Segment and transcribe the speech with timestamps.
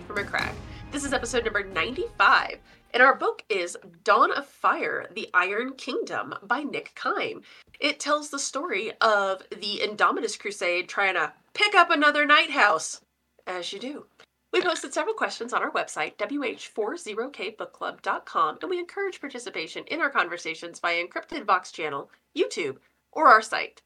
[0.00, 0.54] read from a crack.
[0.92, 2.58] This is episode number 95,
[2.92, 7.42] and our book is Dawn of Fire The Iron Kingdom by Nick Kyme.
[7.80, 13.00] It tells the story of the Indomitus Crusade trying to pick up another knight house,
[13.46, 14.06] as you do.
[14.52, 20.80] We posted several questions on our website, wh40kbookclub.com, and we encourage participation in our conversations
[20.80, 22.78] via Encrypted Vox channel, YouTube,
[23.12, 23.82] or our site.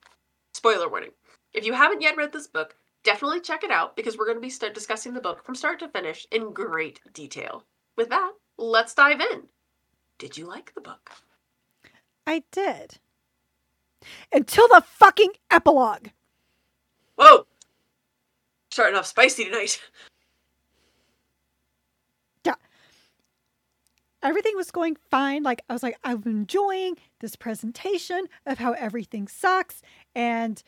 [0.54, 1.10] Spoiler warning
[1.52, 4.42] if you haven't yet read this book, definitely check it out because we're going to
[4.42, 7.64] be start discussing the book from start to finish in great detail.
[7.96, 9.44] With that, let's dive in.
[10.18, 11.10] Did you like the book?
[12.26, 12.98] I did.
[14.32, 16.08] Until the fucking epilogue.
[17.16, 17.46] Whoa!
[18.70, 19.80] Starting off spicy tonight.
[22.44, 22.54] Yeah.
[24.22, 25.42] Everything was going fine.
[25.42, 29.80] Like, I was like, I'm enjoying this presentation of how everything sucks.
[30.14, 30.62] And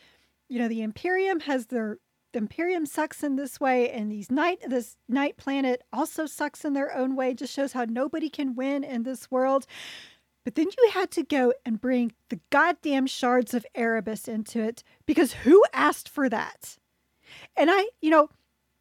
[0.49, 2.06] you know the imperium has their the
[2.37, 6.95] imperium sucks in this way and these knight this knight planet also sucks in their
[6.95, 9.67] own way just shows how nobody can win in this world.
[10.45, 14.85] But then you had to go and bring the goddamn shards of erebus into it
[15.05, 16.77] because who asked for that?
[17.57, 18.31] And i you know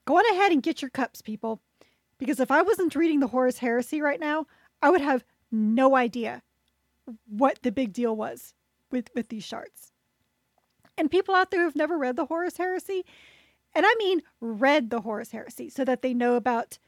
[0.06, 1.62] go on ahead and get your cups people
[2.20, 4.46] because if i wasn't reading the horus heresy right now
[4.84, 6.44] i would have no idea
[7.28, 8.54] what the big deal was
[8.92, 9.92] with with these shards.
[10.98, 13.06] And people out there who've never read the Horus Heresy,
[13.76, 16.80] and I mean read the Horus Heresy, so that they know about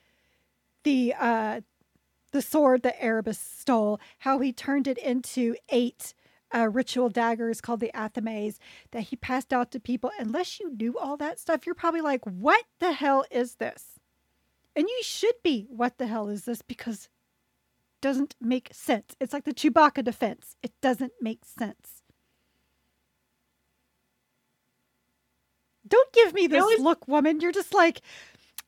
[0.83, 1.61] the uh,
[2.31, 6.13] the sword that Erebus stole, how he turned it into eight
[6.53, 8.57] uh, ritual daggers called the Athames
[8.91, 10.11] that he passed out to people.
[10.19, 13.99] Unless you knew all that stuff, you're probably like, "What the hell is this?"
[14.75, 19.15] And you should be, "What the hell is this?" Because it doesn't make sense.
[19.19, 20.55] It's like the Chewbacca defense.
[20.63, 21.96] It doesn't make sense.
[25.87, 27.39] Don't give me this look, woman.
[27.39, 28.01] You're just like,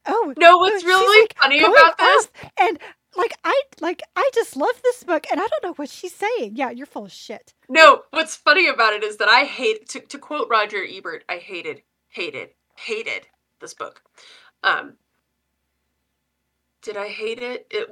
[0.06, 0.58] oh no.
[0.58, 2.30] What's really like funny about this?
[2.60, 2.80] And
[3.16, 6.56] like I like I just love this book, and I don't know what she's saying.
[6.56, 7.54] Yeah, you're full of shit.
[7.68, 11.24] No, what's funny about it is that I hate to to quote Roger Ebert.
[11.30, 13.28] I hated, hated, hated
[13.60, 14.02] this book.
[14.64, 14.94] Um,
[16.82, 17.68] did I hate it?
[17.72, 17.90] It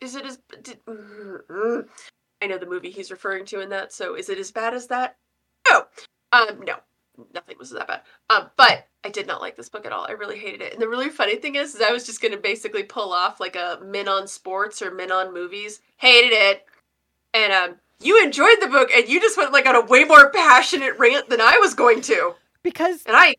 [0.00, 3.92] is it as did, I know the movie he's referring to in that.
[3.92, 5.16] So is it as bad as that?
[5.70, 5.84] No.
[6.32, 6.76] Um, no
[7.34, 8.02] nothing was that bad.
[8.30, 10.06] Um, but I did not like this book at all.
[10.08, 10.72] I really hated it.
[10.72, 13.40] And the really funny thing is, is I was just going to basically pull off
[13.40, 15.80] like a men on sports or men on movies.
[15.96, 16.66] Hated it.
[17.34, 20.30] And um, you enjoyed the book, and you just went like on a way more
[20.30, 22.34] passionate rant than I was going to.
[22.62, 23.34] Because and I,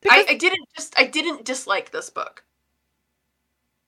[0.00, 0.24] because...
[0.28, 2.44] I, I didn't just I didn't dislike this book.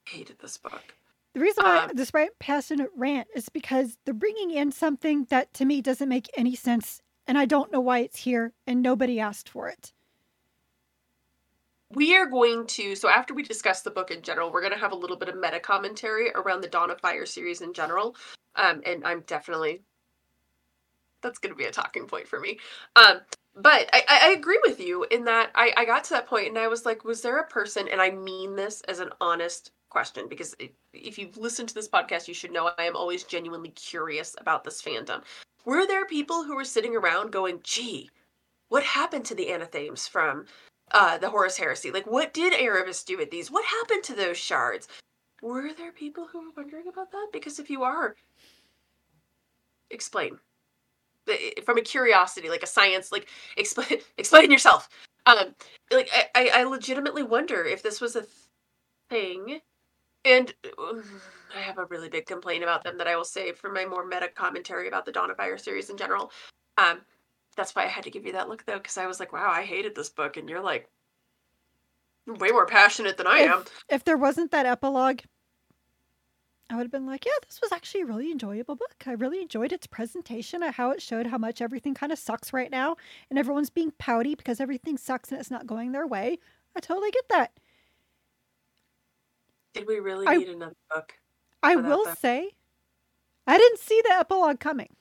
[0.05, 0.95] Hated this book.
[1.35, 5.65] The reason why um, this passionate rant is because they're bringing in something that to
[5.65, 9.49] me doesn't make any sense and I don't know why it's here, and nobody asked
[9.49, 9.93] for it.
[11.95, 14.79] We are going to, so after we discuss the book in general, we're going to
[14.79, 18.17] have a little bit of meta commentary around the Dawn of Fire series in general.
[18.57, 19.83] Um, and I'm definitely,
[21.21, 22.59] that's going to be a talking point for me.
[22.97, 23.21] Um,
[23.55, 26.59] but I, I agree with you in that I, I got to that point and
[26.59, 30.27] I was like, was there a person, and I mean this as an honest question
[30.27, 30.57] because
[30.95, 34.65] if you've listened to this podcast, you should know I am always genuinely curious about
[34.65, 35.23] this fandom.
[35.65, 38.11] Were there people who were sitting around going, gee,
[38.69, 40.47] what happened to the anathames from
[40.93, 41.91] uh, the Horus Heresy?
[41.91, 43.51] Like, what did Erebus do with these?
[43.51, 44.89] What happened to those shards?
[45.43, 47.29] Were there people who were wondering about that?
[47.33, 48.17] Because if you are,
[49.91, 50.39] explain.
[51.65, 54.89] From a curiosity, like a science, like explain explain yourself.
[55.27, 55.55] Um,
[55.93, 58.25] like I, I legitimately wonder if this was a
[59.09, 59.61] thing,
[60.25, 60.53] and
[61.55, 64.07] I have a really big complaint about them that I will save for my more
[64.07, 66.33] meta commentary about the Dawn of Fire series in general.
[66.79, 67.01] Um,
[67.57, 69.51] that's why I had to give you that look though, because I was like, wow,
[69.51, 70.89] I hated this book, and you're like
[72.27, 73.65] way more passionate than I if, am.
[73.89, 75.21] If there wasn't that epilogue,
[76.71, 78.95] I would have been like, yeah, this was actually a really enjoyable book.
[79.07, 82.53] I really enjoyed its presentation of how it showed how much everything kind of sucks
[82.53, 82.97] right now,
[83.29, 86.39] and everyone's being pouty because everything sucks and it's not going their way.
[86.75, 87.53] I totally get that.
[89.75, 91.15] Did we really I, need another book?
[91.63, 92.51] I will say,
[93.47, 94.97] I didn't see the epilogue coming.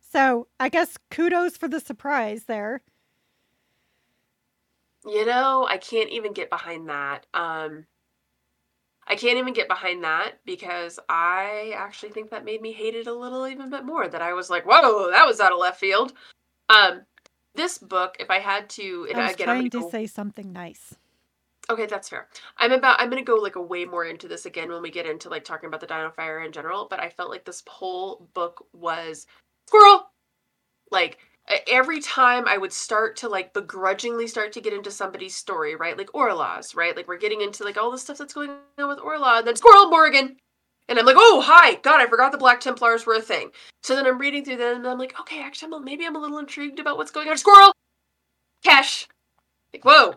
[0.00, 2.82] So I guess kudos for the surprise there.
[5.04, 7.26] You know, I can't even get behind that.
[7.34, 7.86] Um,
[9.06, 13.06] I can't even get behind that because I actually think that made me hate it
[13.06, 14.08] a little even bit more.
[14.08, 16.12] That I was like, "Whoa, that was out of left field."
[16.68, 17.02] Um,
[17.54, 19.90] this book, if I had to, I was again, trying to go...
[19.90, 20.96] say something nice.
[21.68, 22.28] Okay, that's fair.
[22.58, 25.06] I'm about I'm gonna go like a way more into this again when we get
[25.06, 27.62] into like talking about the Dawn of Fire in general, but I felt like this
[27.68, 29.26] whole book was
[29.66, 30.10] squirrel.
[30.90, 31.18] Like
[31.68, 35.96] every time I would start to like begrudgingly start to get into somebody's story, right?
[35.96, 36.96] Like Orla's, right?
[36.96, 39.56] Like we're getting into like all the stuff that's going on with Orla, and then
[39.56, 40.36] Squirrel Morgan.
[40.88, 43.50] And I'm like, oh, hi, God, I forgot the Black Templars were a thing.
[43.82, 46.20] So then I'm reading through them, and I'm like, okay, actually, I'm, maybe I'm a
[46.20, 47.36] little intrigued about what's going on.
[47.36, 47.72] Squirrel,
[48.64, 49.08] Kesh.
[49.74, 50.14] like, whoa,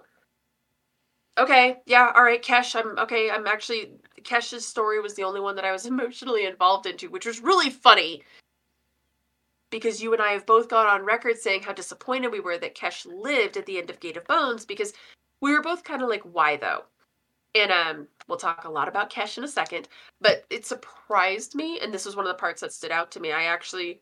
[1.40, 3.32] okay, yeah, all right, Kesh, I'm okay.
[3.32, 3.92] I'm actually
[4.22, 7.70] Kesh's story was the only one that I was emotionally involved into, which was really
[7.70, 8.24] funny
[9.70, 12.76] because you and I have both gone on record saying how disappointed we were that
[12.76, 14.94] Kesh lived at the end of Gate of Bones because
[15.42, 16.84] we were both kind of like, why though?
[17.56, 19.88] And um, we'll talk a lot about Kesh in a second,
[20.22, 23.20] but it surprised me, and this was one of the parts that stood out to
[23.20, 23.32] me.
[23.32, 24.02] I actually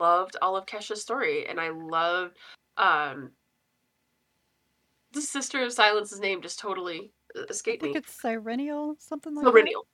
[0.00, 2.38] loved all of Kesh's story, and I loved
[2.78, 3.30] um,
[5.12, 7.12] the Sister of Silence's name just totally
[7.48, 7.90] escaped me.
[7.90, 8.08] I think me.
[8.08, 9.50] it's Cyrenial, something like that.
[9.50, 9.86] Serenial.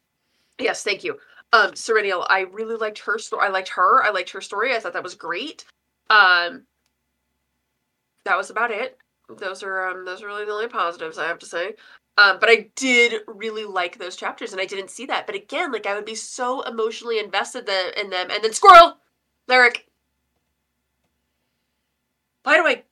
[0.59, 1.19] Yes, thank you.
[1.53, 2.27] Um, Serenial.
[2.29, 3.47] I really liked her story.
[3.47, 4.03] I liked her.
[4.03, 4.75] I liked her story.
[4.75, 5.65] I thought that was great.
[6.11, 6.65] Um,
[8.25, 8.99] that was about it.
[9.29, 11.75] Those are um, those are really the only positives I have to say.
[12.17, 15.27] Um, but I did really like those chapters, and I didn't see that.
[15.27, 18.97] But again, like I would be so emotionally invested the, in them, and then Squirrel,
[19.47, 19.87] Lyric.
[22.43, 22.83] Why do I?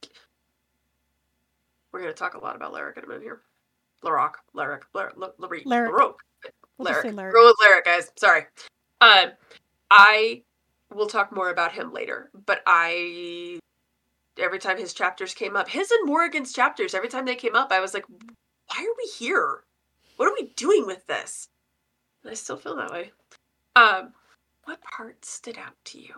[1.97, 3.41] We're gonna talk a lot about Lyric in a minute here.
[4.05, 4.33] Larock,
[6.79, 7.03] just Lyric.
[7.05, 7.35] say Lyric.
[7.35, 8.13] Go with Lyric, guys.
[8.17, 8.43] Sorry.
[9.01, 9.31] Um,
[9.91, 10.43] I
[10.95, 13.61] will talk more about him later, but I
[14.39, 17.73] every time his chapters came up, his and Morrigan's chapters, every time they came up,
[17.73, 19.65] I was like, why are we here?
[20.17, 21.49] What are we doing with this?
[22.23, 23.13] And I still feel that way.
[23.75, 24.13] Um,
[24.65, 26.13] what part stood out to you?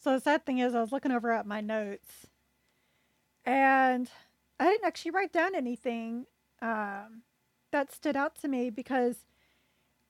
[0.00, 2.26] So the sad thing is, I was looking over at my notes,
[3.46, 4.10] and
[4.62, 6.26] I didn't actually write down anything
[6.60, 7.22] um,
[7.72, 9.24] that stood out to me because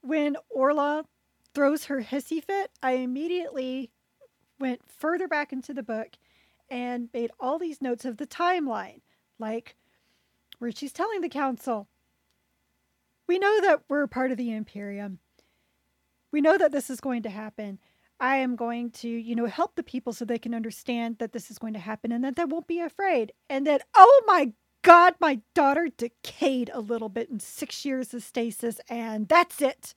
[0.02, 1.06] when Orla
[1.54, 3.90] throws her hissy fit, I immediately
[4.60, 6.19] went further back into the book
[6.69, 9.00] and made all these notes of the timeline,
[9.38, 9.75] like
[10.58, 11.88] where she's telling the council,
[13.26, 15.20] "We know that we're part of the Imperium.
[16.31, 17.78] We know that this is going to happen."
[18.23, 21.51] I am going to, you know, help the people so they can understand that this
[21.51, 23.33] is going to happen and that they won't be afraid.
[23.51, 24.53] And that, oh my
[24.83, 29.95] God, my daughter decayed a little bit in six years of stasis, and that's it.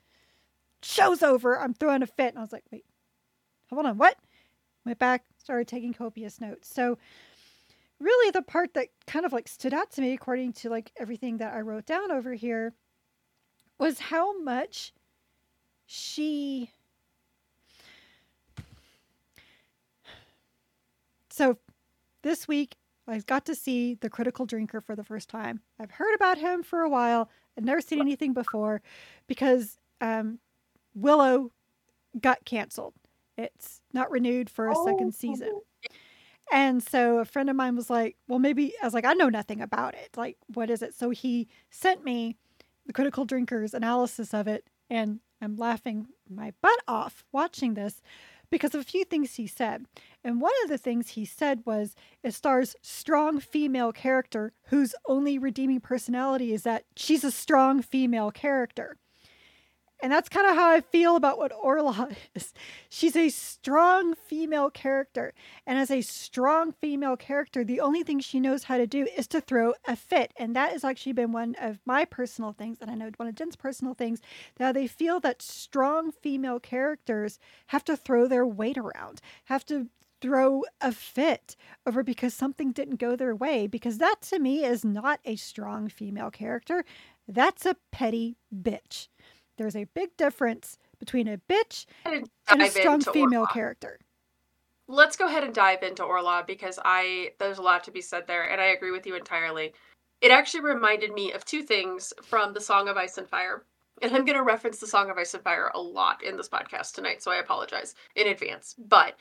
[0.81, 1.59] Show's over.
[1.59, 2.29] I'm throwing a fit.
[2.29, 2.85] And I was like, wait,
[3.69, 4.17] hold on, what?
[4.87, 6.67] Went back, started taking copious notes.
[6.73, 6.97] So,
[7.99, 11.37] really, the part that kind of like stood out to me, according to like everything
[11.37, 12.73] that I wrote down over here,
[13.77, 14.93] was how much
[15.85, 16.71] she
[21.35, 21.57] So
[22.23, 22.77] this week,
[23.09, 25.59] I got to see the Critical Drinker for the first time.
[25.77, 27.29] I've heard about him for a while.
[27.57, 28.81] I've never seen anything before
[29.27, 30.39] because um,
[30.93, 31.51] Willow
[32.21, 32.93] got canceled.
[33.37, 35.59] It's not renewed for a second season.
[36.53, 39.27] And so a friend of mine was like, Well, maybe I was like, I know
[39.27, 40.11] nothing about it.
[40.15, 40.95] Like, what is it?
[40.95, 42.37] So he sent me
[42.85, 44.69] the Critical Drinkers analysis of it.
[44.89, 48.01] And I'm laughing my butt off watching this
[48.49, 49.85] because of a few things he said.
[50.23, 55.37] And one of the things he said was it stars strong female character whose only
[55.37, 58.97] redeeming personality is that she's a strong female character.
[60.05, 62.53] And that's kind of how I feel about what Orla is.
[62.89, 65.33] She's a strong female character.
[65.65, 69.25] And as a strong female character, the only thing she knows how to do is
[69.29, 70.31] to throw a fit.
[70.37, 73.33] And that has actually been one of my personal things, and I know one of
[73.33, 74.21] Jen's personal things,
[74.57, 79.87] that they feel that strong female characters have to throw their weight around, have to
[80.21, 81.55] throw a fit
[81.87, 83.65] over because something didn't go their way.
[83.65, 86.85] Because that to me is not a strong female character.
[87.27, 89.07] That's a petty bitch.
[89.57, 93.53] There's a big difference between a bitch And and a strong female Orla.
[93.53, 93.99] character.
[94.87, 98.27] Let's go ahead and dive into Orla because I there's a lot to be said
[98.27, 99.73] there, and I agree with you entirely.
[100.21, 103.63] It actually reminded me of two things from the Song of Ice and Fire.
[104.01, 106.49] And I'm going to reference the Song of Ice and Fire a lot in this
[106.49, 108.75] podcast tonight, so I apologize in advance.
[108.77, 109.15] But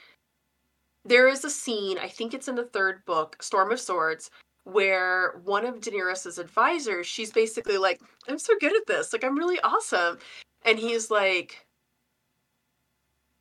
[1.04, 4.30] there is a scene, I think it's in the third book, Storm of Swords,
[4.64, 9.12] where one of Daenerys's advisors, she's basically like, I'm so good at this.
[9.12, 10.18] Like, I'm really awesome.
[10.64, 11.66] And he's like,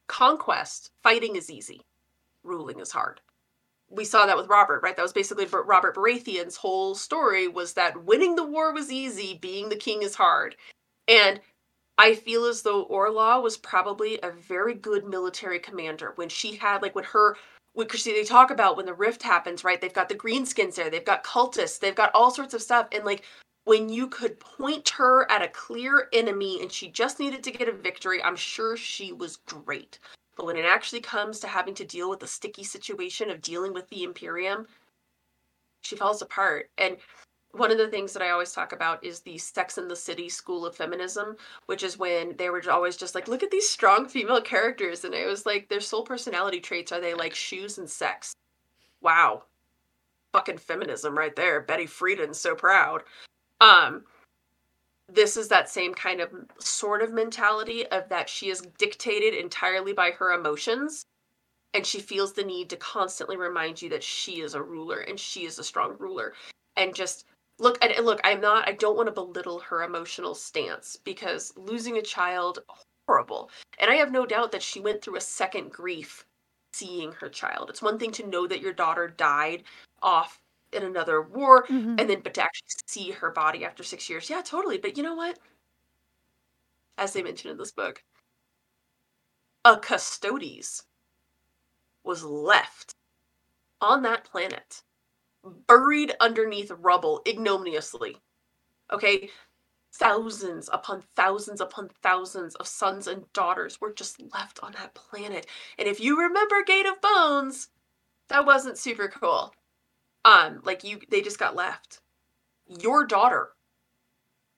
[0.08, 1.82] conquest, fighting is easy,
[2.44, 3.22] ruling is hard.
[3.90, 4.96] We saw that with Robert, right?
[4.96, 9.70] That was basically Robert Baratheon's whole story was that winning the war was easy, being
[9.70, 10.56] the king is hard.
[11.08, 11.40] And
[11.98, 16.82] I feel as though Orla was probably a very good military commander when she had
[16.82, 17.38] like when her
[17.76, 19.82] because they talk about when the rift happens, right?
[19.82, 23.04] They've got the greenskins there, they've got cultists, they've got all sorts of stuff, and
[23.04, 23.24] like
[23.66, 27.70] when you could point her at a clear enemy and she just needed to get
[27.70, 30.00] a victory, I'm sure she was great.
[30.36, 33.74] But when it actually comes to having to deal with the sticky situation of dealing
[33.74, 34.68] with the Imperium,
[35.82, 36.70] she falls apart.
[36.78, 36.98] And
[37.54, 40.28] one of the things that I always talk about is the Sex in the City
[40.28, 44.08] school of feminism, which is when they were always just like, look at these strong
[44.08, 45.06] female characters.
[45.06, 48.34] And it was like, their sole personality traits are they like shoes and sex.
[49.02, 49.44] Wow.
[50.34, 51.62] Fucking feminism right there.
[51.62, 53.04] Betty Friedan's so proud.
[53.62, 54.04] Um,
[55.08, 59.94] this is that same kind of sort of mentality of that she is dictated entirely
[59.94, 61.06] by her emotions
[61.76, 65.20] and she feels the need to constantly remind you that she is a ruler and
[65.20, 66.34] she is a strong ruler
[66.78, 67.26] and just
[67.60, 71.98] look and look i'm not i don't want to belittle her emotional stance because losing
[71.98, 72.60] a child
[73.08, 73.50] horrible.
[73.80, 76.26] And i have no doubt that she went through a second grief
[76.74, 77.70] seeing her child.
[77.70, 79.64] It's one thing to know that your daughter died
[80.02, 80.42] off
[80.72, 82.00] in another war Mhm.
[82.00, 85.04] and then but to actually see her body after six years yeah totally but you
[85.04, 85.38] know what?
[86.98, 88.04] As they mentioned in this book
[89.66, 90.84] a custodes
[92.04, 92.96] was left
[93.82, 94.84] on that planet
[95.68, 98.18] buried underneath rubble ignominiously
[98.92, 99.30] okay?
[99.94, 105.48] Thousands upon thousands upon thousands of sons and daughters were just left on that planet.
[105.78, 107.70] And if you remember gate of bones
[108.30, 109.54] that wasn't super cool.
[110.26, 112.02] Um like you they just got left.
[112.68, 113.52] Your daughter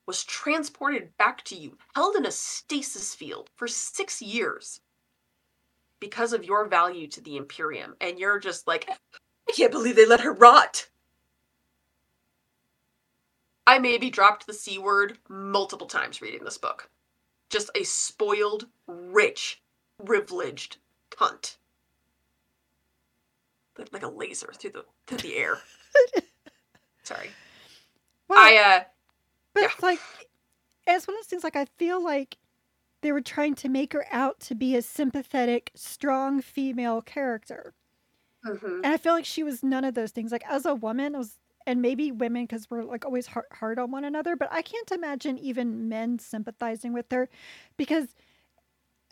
[0.07, 4.79] was transported back to you held in a stasis field for 6 years
[5.99, 7.95] because of your value to the imperium.
[8.01, 8.89] And you're just like
[9.47, 10.87] i can't believe they let her rot.
[13.67, 16.89] I maybe dropped the c word multiple times reading this book.
[17.49, 19.61] Just a spoiled rich
[20.03, 20.77] privileged
[21.09, 21.57] cunt.
[23.91, 25.59] Like- a laser through the through the air.
[27.03, 27.29] Sorry.
[28.27, 28.83] Well, i uh
[29.53, 29.69] but yeah.
[29.73, 29.99] it's like
[30.87, 31.43] it's one of those things.
[31.43, 32.37] Like I feel like
[33.01, 37.73] they were trying to make her out to be a sympathetic, strong female character,
[38.45, 38.81] mhm.
[38.83, 40.31] and I feel like she was none of those things.
[40.31, 43.79] Like as a woman, I was, and maybe women because we're like always hard, hard
[43.79, 44.35] on one another.
[44.35, 47.29] But I can't imagine even men sympathizing with her,
[47.77, 48.15] because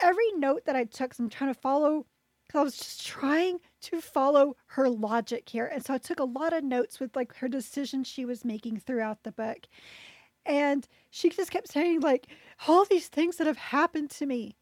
[0.01, 2.05] every note that I took, I'm trying to follow.
[2.47, 5.65] Because I was just trying to follow her logic here.
[5.65, 8.79] And so I took a lot of notes with like her decisions she was making
[8.81, 9.59] throughout the book.
[10.45, 12.27] And she just kept saying, like,
[12.67, 14.57] all these things that have happened to me.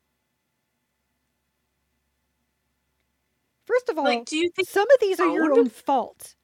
[3.72, 6.36] First of all, like do you think some of these are your own fault.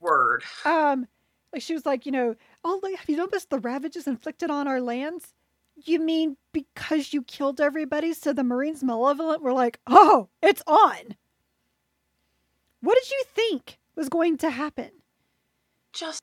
[0.00, 1.06] word Um,
[1.52, 4.68] like she was like, you know, oh, like, have you noticed the ravages inflicted on
[4.68, 5.32] our lands?
[5.76, 11.16] You mean because you killed everybody, so the Marines malevolent were like, oh, it's on.
[12.80, 14.90] What did you think was going to happen?
[15.92, 16.22] just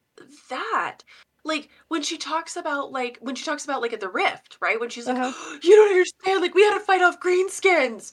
[0.50, 1.00] that
[1.44, 4.80] like when she talks about like when she talks about like at the rift right
[4.80, 5.58] when she's like Uh-huh.
[5.64, 8.12] you don't understand like we had to fight off greenskins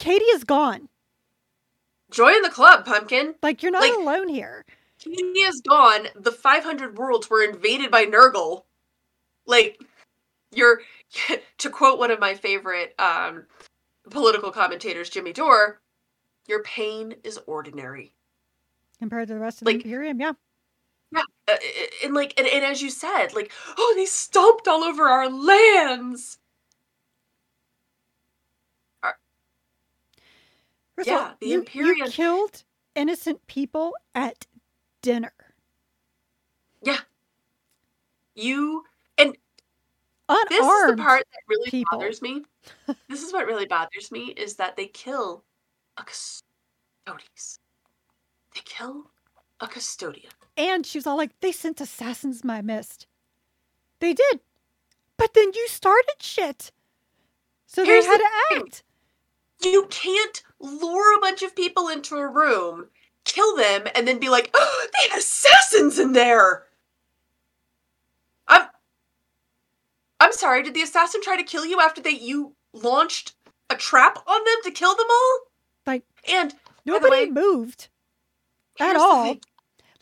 [0.00, 0.88] Cadia is gone.
[2.10, 4.64] join the club pumpkin Like you're not Like- alone here.
[5.00, 8.64] Cadia is gone the 500 worlds were invaded by nurgle
[9.46, 9.80] like
[10.52, 10.80] you're
[11.58, 13.44] to quote one of my favorite um
[14.10, 15.80] political commentators jimmy dore
[16.48, 18.12] your pain is ordinary
[18.98, 20.32] Compared to the rest of Like- the Imperium, yeah.
[21.12, 21.56] Yeah, uh,
[22.04, 26.38] and like, and, and as you said, like, oh, they stomped all over our lands.
[31.00, 32.62] First of all, Yeah, the you, you killed
[32.94, 34.46] innocent people at
[35.00, 35.32] dinner.
[36.82, 36.98] Yeah,
[38.34, 38.84] you
[39.16, 39.34] and
[40.28, 40.48] Unarmed.
[40.50, 41.98] this is the part that really people.
[41.98, 42.42] bothers me.
[43.08, 45.42] this is what really bothers me is that they kill
[45.96, 47.58] a custodes.
[48.54, 49.06] They kill
[49.60, 50.32] a custodian.
[50.58, 53.06] And she was all like, they sent assassins my mist.
[54.00, 54.40] They did.
[55.16, 56.72] But then you started shit.
[57.66, 58.66] So Here's they had the to thing.
[58.66, 58.82] act.
[59.62, 62.88] You can't lure a bunch of people into a room,
[63.24, 66.64] kill them, and then be like, oh, they had assassins in there.
[68.48, 68.68] I'm
[70.18, 73.34] I'm sorry, did the assassin try to kill you after they you launched
[73.70, 75.38] a trap on them to kill them all?
[75.86, 77.88] Like, and Nobody way, moved
[78.78, 79.36] at all.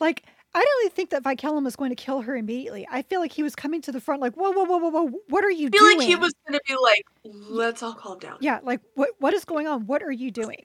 [0.01, 0.25] Like,
[0.55, 2.87] I don't really think that Vicellum was going to kill her immediately.
[2.91, 5.21] I feel like he was coming to the front, like, whoa, whoa, whoa, whoa, whoa,
[5.29, 5.75] what are you doing?
[5.75, 5.99] I feel doing?
[5.99, 8.39] like he was gonna be like, let's all calm down.
[8.41, 9.87] Yeah, like, what what is going on?
[9.87, 10.65] What are you doing?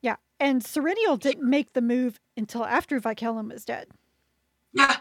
[0.00, 3.88] Yeah, and Serenial didn't make the move until after Vicellum was dead.
[4.72, 4.96] Yeah.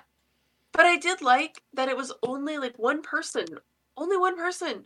[0.73, 3.45] But I did like that it was only like one person,
[3.95, 4.85] only one person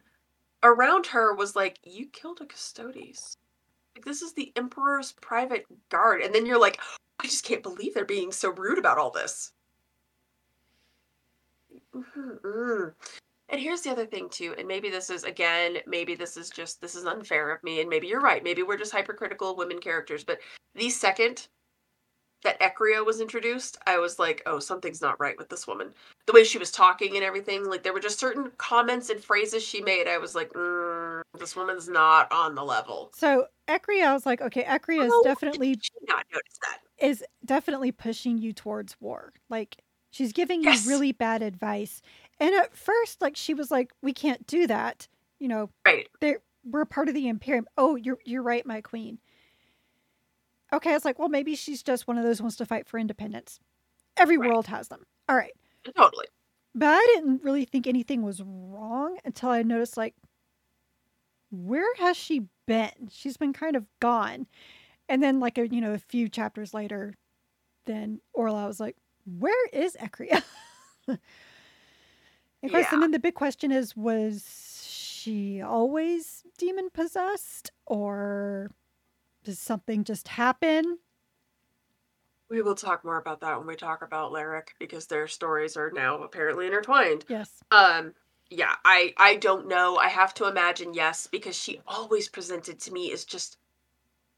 [0.63, 3.37] around her was like, You killed a custodes.
[3.95, 6.21] Like, this is the Emperor's private guard.
[6.21, 6.79] And then you're like,
[7.21, 9.51] I just can't believe they're being so rude about all this.
[11.93, 12.93] Mhm, mm.
[13.49, 16.79] And here's the other thing too, and maybe this is again, maybe this is just
[16.81, 18.43] this is unfair of me, and maybe you're right.
[18.43, 20.39] Maybe we're just hypercritical women characters, but
[20.73, 21.47] the second
[22.43, 25.93] that Eccria was introduced, I was like, oh, something's not right with this woman.
[26.25, 29.63] The way she was talking and everything, like there were just certain comments and phrases
[29.63, 30.07] she made.
[30.07, 33.11] I was like, mm, this woman's not on the level.
[33.15, 36.79] So Eccria, I was like, okay, Eccria is How definitely not notice that.
[37.01, 39.33] Is definitely pushing you towards war.
[39.49, 40.85] Like she's giving Yes.
[40.85, 42.01] you really bad advice.
[42.39, 45.07] And at first, like she was like, we can't do that.
[45.39, 46.07] You know, Right.
[46.63, 47.65] we're part of the Imperium.
[47.77, 49.19] Oh, you're you're right, my queen.
[50.73, 52.97] Okay, I was like, well, maybe she's just one of those wants to fight for
[52.97, 53.59] independence.
[54.17, 54.49] Every Right.
[54.49, 55.05] world has them.
[55.27, 55.51] All right.
[55.95, 56.27] Totally.
[56.73, 60.15] But I didn't really think anything was wrong until I noticed, like,
[61.49, 63.09] where has she been?
[63.11, 64.47] She's been kind of gone.
[65.11, 67.15] And then, like, a, you know, a few chapters later,
[67.85, 70.07] then Orla was like, where is of
[71.07, 71.19] course,
[72.63, 72.87] Yeah.
[72.93, 77.73] and then the big question is, was she always demon possessed?
[77.85, 78.71] Or
[79.43, 80.99] does something just happen?
[82.49, 85.91] We will talk more about that when we talk about Lyric because their stories are
[85.91, 87.25] now apparently intertwined.
[87.27, 87.61] Yes.
[87.69, 88.13] Um
[88.49, 89.97] yeah, I I don't know.
[89.97, 93.57] I have to imagine yes because she always presented to me as just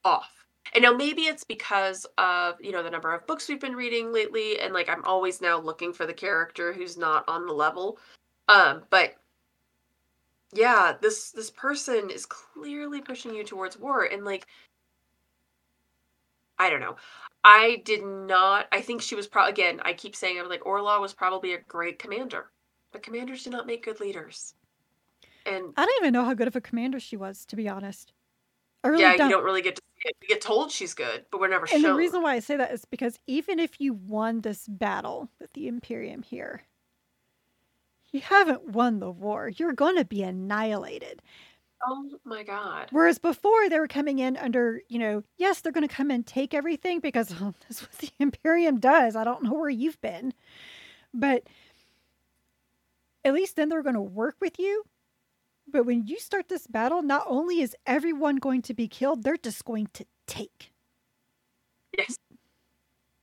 [0.04, 0.43] off.
[0.74, 4.12] And now maybe it's because of, you know, the number of books we've been reading
[4.12, 8.00] lately and like I'm always now looking for the character who's not on the level.
[8.48, 9.16] Um but
[10.54, 14.48] yeah, this this person is clearly pushing you towards war and like
[16.58, 16.96] I don't know.
[17.44, 21.00] I did not I think she was probably again, I keep saying I'm like Orla
[21.00, 22.50] was probably a great commander.
[22.92, 24.54] But commanders do not make good leaders.
[25.46, 28.14] And I don't even know how good of a commander she was, to be honest.
[28.84, 29.30] I really yeah, don't.
[29.30, 30.16] you don't really get to see it.
[30.22, 31.92] You get told she's good, but we're never And shown.
[31.92, 35.54] the reason why I say that is because even if you won this battle with
[35.54, 36.64] the Imperium here,
[38.12, 39.50] you haven't won the war.
[39.50, 41.22] You're going to be annihilated.
[41.88, 42.88] oh my god.
[42.92, 46.26] Whereas before, they were coming in under, you know, yes, they're going to come and
[46.26, 49.16] take everything because oh, that's what the Imperium does.
[49.16, 50.34] I don't know where you've been.
[51.14, 51.44] But
[53.26, 54.84] at least then they're going to work with you.
[55.74, 59.36] But when you start this battle, not only is everyone going to be killed, they're
[59.38, 60.72] just going to take.
[61.98, 62.16] Yes.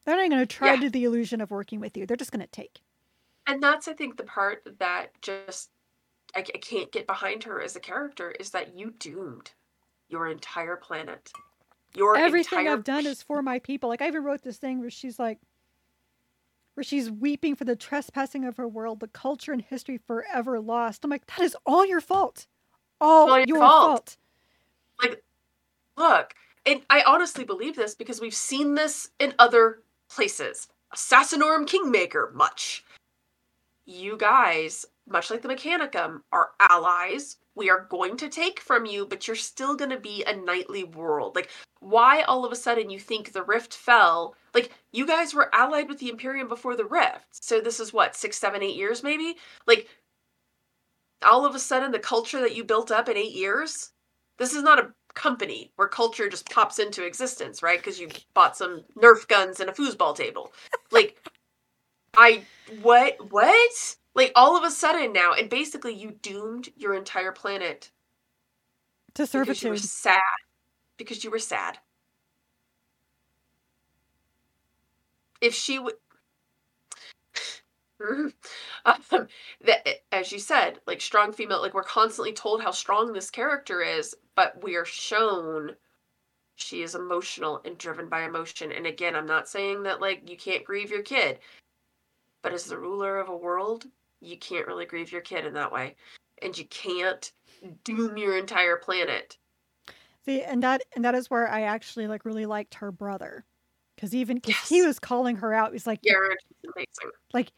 [0.05, 0.75] They're not going to try Yeah.
[0.77, 2.07] to do the illusion of working with you.
[2.07, 2.81] They're just going to take.
[3.47, 5.71] And that's I think the part that just
[6.35, 9.53] I, I can't get behind her as a character is that you doomed
[10.09, 11.31] your entire planet.
[11.95, 13.89] Your Everything entire I've done is for my people.
[13.89, 15.39] Like I even wrote this thing where she's like,
[16.75, 21.05] where she's weeping for the trespassing of her world, the culture and history forever lost.
[21.05, 22.47] I'm like, that is all your fault.
[23.01, 24.17] All, all your your fault.
[25.01, 25.17] fault.
[25.97, 26.35] look,
[26.67, 30.69] and I honestly believe this because we've seen this in other places.
[30.95, 32.85] Assassinorum Kingmaker, much.
[33.87, 37.37] You guys, much like the Mechanicum, are allies.
[37.55, 40.85] We are going to take from you, but you're still going to be a knightly
[40.85, 41.37] world.
[41.37, 44.35] Like, why all of a sudden you think the rift fell?
[44.55, 47.27] Like, you guys were allied with the Imperium before the rift.
[47.31, 49.37] So this is what, six, seven, eight years maybe?
[49.67, 49.89] Like,
[51.23, 53.91] all of a sudden the culture that you built up in eight years?
[54.39, 57.79] This is not a company where culture just pops into existence, right?
[57.79, 60.53] Because you bought some Nerf guns and a foosball table.
[60.91, 61.17] Like,
[62.17, 62.45] I
[62.83, 63.97] what what?
[64.15, 67.91] Like all of a sudden now, and basically you doomed your entire planet
[69.15, 69.55] To servitude.
[69.55, 70.21] because you were sad.
[70.97, 71.79] Because you were sad.
[75.41, 75.95] If she would.
[78.87, 79.29] um,
[79.61, 83.83] that as you said like strong female like we're constantly told how strong this character
[83.83, 85.77] is but we are shown
[86.57, 90.37] she is emotional and driven by emotion and again i'm not saying that like you
[90.37, 91.41] can't grieve your kid
[92.43, 93.85] but as the ruler of a world
[94.21, 95.97] you can't really grieve your kid in that way
[96.43, 97.33] and you can't
[97.85, 99.39] doom your entire planet
[100.25, 103.47] See, and that and that is where I actually like really liked her brother,
[103.97, 104.83] because even 'cause he Yes.
[104.83, 105.73] was calling her out.
[105.73, 106.03] He's like,
[106.63, 107.53] is amazing like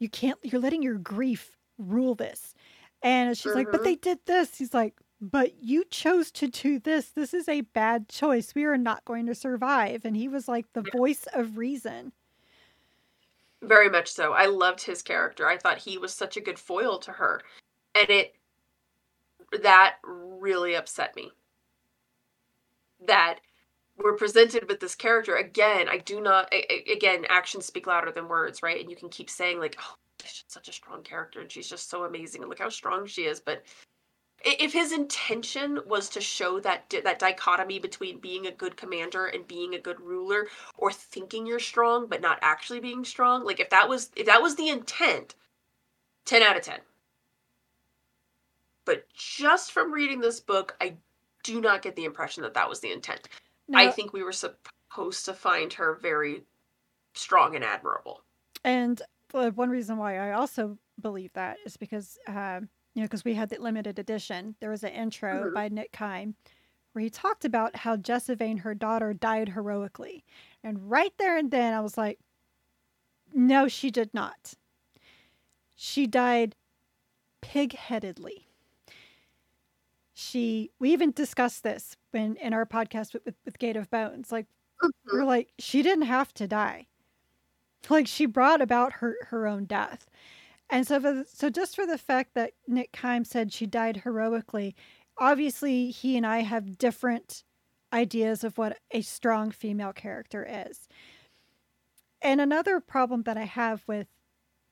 [0.00, 2.54] you can't you're letting your grief rule this
[3.02, 3.84] and she's like but Mhm.
[3.84, 8.08] they did this he's like but you chose to do this this is a bad
[8.08, 10.92] choice we are not going to survive and he was like the Yeah.
[10.92, 12.12] voice of reason
[13.66, 14.32] Very much so.
[14.32, 15.46] I loved his character.
[15.46, 17.42] I thought he was such a good foil to her.
[17.94, 18.34] And it
[19.62, 21.32] that really upset me.
[23.06, 23.40] That
[23.96, 25.88] we're presented with this character again.
[25.88, 28.80] I do not a- again, actions speak louder than words, right?
[28.80, 31.90] And you can keep saying like, "Oh, she's such a strong character and she's just
[31.90, 33.85] so amazing and look how strong she is." But i-
[34.46, 39.46] if his intention was to show that that dichotomy between being a good commander and
[39.46, 43.70] being a good ruler or thinking you're strong but not actually being strong like if
[43.70, 45.34] that was if that was the intent
[46.26, 46.78] 10 out of 10
[48.86, 50.94] but just from reading this book, I
[51.42, 53.28] do not get the impression that that was the intent.
[53.68, 56.44] Now, I think we were supposed to find her very
[57.12, 58.22] strong and admirable.
[58.64, 59.02] And
[59.34, 63.34] uh, one reason why I also believe that is because, um, you know, because we
[63.34, 64.56] had the limited edition.
[64.58, 65.54] There was an intro Mhm.
[65.54, 66.34] by Nick Kyme
[66.92, 70.24] where he talked about how Jessivane, her daughter, died heroically.
[70.64, 72.18] And right there and then I was like,
[73.34, 74.54] no, she did not.
[75.74, 76.56] She died
[77.42, 78.48] pig-headedly.
[80.14, 84.32] She, we even discussed this when in our podcast with, with, with Gate of Bones.
[84.32, 84.46] Like,
[85.12, 86.86] we're like, she didn't have to die.
[87.90, 90.08] Like, she brought about her, her own death.
[90.68, 94.74] And so, the, so just for the fact that Nick Kyme said she died heroically,
[95.18, 97.44] obviously he and I have different
[97.92, 100.88] ideas of what a strong female character is.
[102.20, 104.08] And another problem that I have with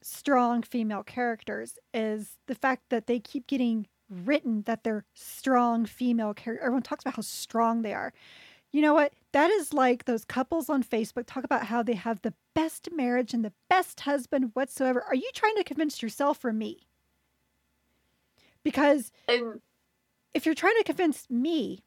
[0.02, 6.34] strong female characters is the fact that they keep getting written that they're strong female
[6.34, 6.64] characters.
[6.64, 8.12] Everyone talks about how strong they are.
[8.74, 9.12] You know what?
[9.30, 13.32] That is like those couples on Facebook talk about how they have the best marriage
[13.32, 15.00] and the best husband whatsoever.
[15.00, 16.80] Are you trying to convince yourself or me?
[18.64, 19.60] Because And
[20.34, 21.84] if you're trying to convince me,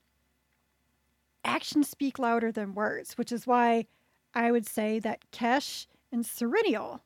[1.43, 3.88] actions speak louder than words, which is why
[4.34, 7.02] I would say that Kesh and Serenial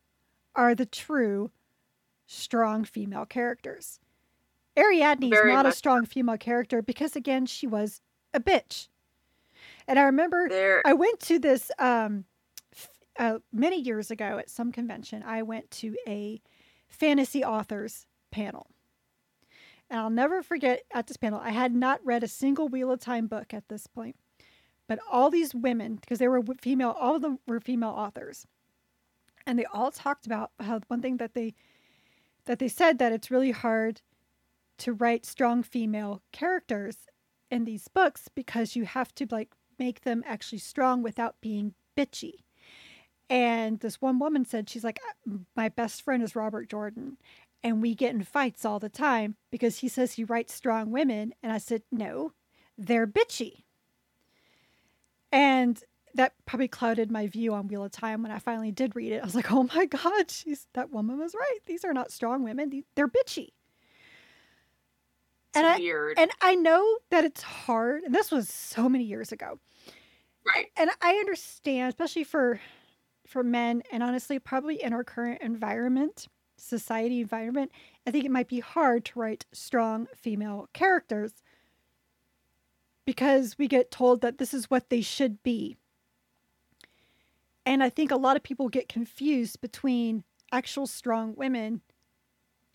[0.55, 1.49] are the true
[2.27, 3.99] strong female characters.
[4.77, 7.99] Ariadne is not a strong female character because, again, she was
[8.31, 8.89] a bitch.
[9.87, 12.25] And I remember there I went to this um,
[13.19, 15.23] uh, many years ago at some convention.
[15.25, 16.41] I went to a
[16.87, 18.67] fantasy authors panel.
[19.89, 22.99] And I'll never forget at this panel, I had not read a single Wheel of
[22.99, 24.15] Time book at this point.
[24.87, 28.47] But all these women, because they were female, all of them were female authors.
[29.45, 31.53] And they all talked about how one thing that they
[32.45, 34.01] that they said that it's really hard
[34.79, 36.97] to write strong female characters
[37.51, 42.33] in these books because you have to like make them actually strong without being bitchy.
[43.31, 44.99] And this one woman said, she's like,
[45.55, 47.17] my best friend is Robert Jordan.
[47.63, 51.33] And we get in fights all the time because he says he writes strong women.
[51.41, 52.33] And I said, no,
[52.77, 53.63] they're bitchy.
[55.31, 55.81] And
[56.13, 59.21] that probably clouded my view on Wheel of Time when I finally did read it.
[59.21, 61.59] I was like, oh my God, she's, that woman was right.
[61.65, 63.47] These are not strong women, they're bitchy.
[63.47, 65.77] it's and I-
[66.17, 68.03] And I know that it's hard.
[68.03, 69.59] And this was so many years ago.
[70.45, 70.67] Right.
[70.77, 72.59] and I understand, especially for
[73.27, 76.27] for men, and honestly, probably in our current environment,
[76.57, 77.71] society environment,
[78.05, 81.41] I think it might be hard to write strong female characters
[83.05, 85.77] because we get told that this is what they should be.
[87.65, 91.81] And I think a lot of people get confused between actual strong women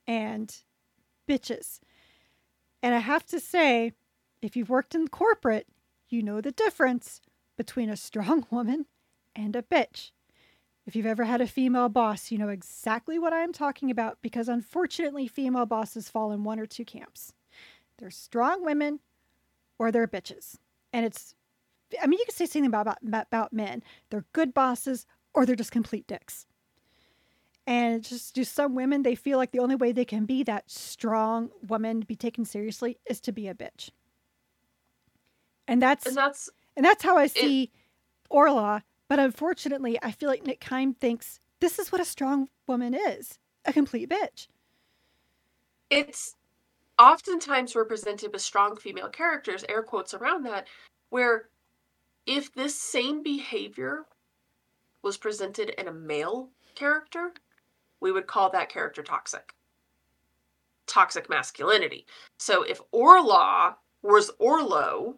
[0.06, 0.54] and
[1.28, 1.80] bitches.
[2.82, 3.92] And I have to say,
[4.42, 5.66] if you've worked in corporate,
[6.08, 7.20] you know the difference
[7.56, 8.86] between a strong woman
[9.34, 10.10] and a bitch.
[10.86, 14.48] If you've ever had a female boss, you know exactly what I'm talking about because
[14.48, 17.32] unfortunately, female bosses fall in one or two camps.
[17.98, 19.00] They're strong women
[19.78, 20.56] or they're bitches.
[20.92, 21.34] And it's,
[22.00, 23.82] I mean, you could say something about, about, about men.
[24.10, 26.46] They're good bosses or they're just complete dicks.
[27.66, 30.70] And just, just some women, they feel like the only way they can be that
[30.70, 33.90] strong woman to be taken seriously is to be a bitch.
[35.66, 37.70] And that's And that's and that's how I see
[38.30, 38.82] Orla.
[39.08, 43.38] But unfortunately, I feel like Nick Kyme thinks this is what a strong woman is
[43.64, 44.48] a complete bitch.
[45.90, 46.34] it's
[46.98, 47.84] oftentimes we're
[48.32, 50.66] with strong female characters, air quotes around that,
[51.10, 51.48] where
[52.26, 54.06] if this same behavior
[55.02, 57.32] was presented in a male character,
[58.00, 59.54] we would call that character toxic.
[60.86, 62.06] Toxic masculinity.
[62.38, 65.16] So if Orla was Orlo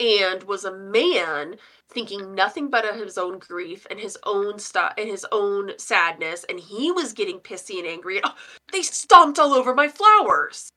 [0.00, 1.56] and was a man
[1.90, 6.44] thinking nothing but of his own grief and his own stuff and his own sadness,
[6.48, 8.34] and he was getting pissy and angry, and, oh,
[8.72, 10.70] they stomped all over my flowers.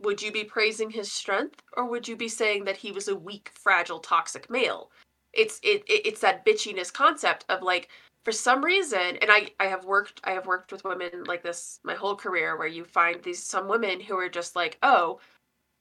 [0.00, 3.16] Would you be praising his strength, or would you be saying that he was a
[3.16, 4.90] weak, fragile, toxic male?
[5.32, 7.88] It's it, it it's that bitchiness concept of like
[8.24, 11.80] for some reason, and I I have worked I have worked with women like this
[11.84, 15.20] my whole career where you find these some women who are just like oh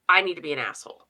[0.09, 1.08] I need to be an asshole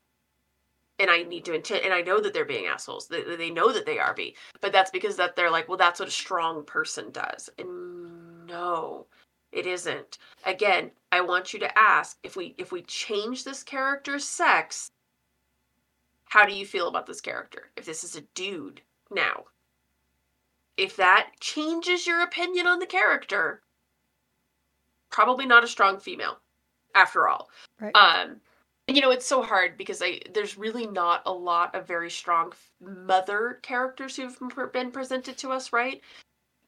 [1.00, 3.08] and I need to intend, and I know that they're being assholes.
[3.08, 5.98] They, they know that they are be, but that's because that they're like, well, that's
[5.98, 7.48] what a strong person does.
[7.58, 9.06] And no,
[9.50, 10.18] it isn't.
[10.44, 14.90] Again, I want you to ask if we if we change this character's sex,
[16.26, 17.70] how do you feel about this character?
[17.76, 19.44] If this is a dude now,
[20.76, 23.62] if that changes your opinion on the character,
[25.10, 26.38] probably not a strong female.
[26.94, 27.48] after all.
[27.80, 27.94] Right.
[27.94, 28.40] Um,
[28.90, 32.52] you know, it's so hard because I there's really not a lot of very strong
[32.80, 34.38] mother characters who've
[34.72, 36.00] been presented to us, right?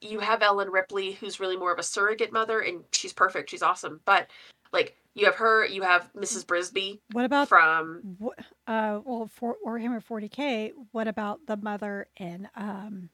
[0.01, 3.51] You have Ellen Ripley, who's really more of a surrogate mother, and she's perfect.
[3.51, 4.01] She's awesome.
[4.05, 4.29] But
[4.73, 5.65] like, you have her.
[5.65, 6.45] You have Mrs.
[6.45, 7.01] Brisby.
[7.13, 8.19] What about from?
[8.67, 10.73] Uh, well, for Warhammer 40k.
[10.93, 13.11] What about the mother in um?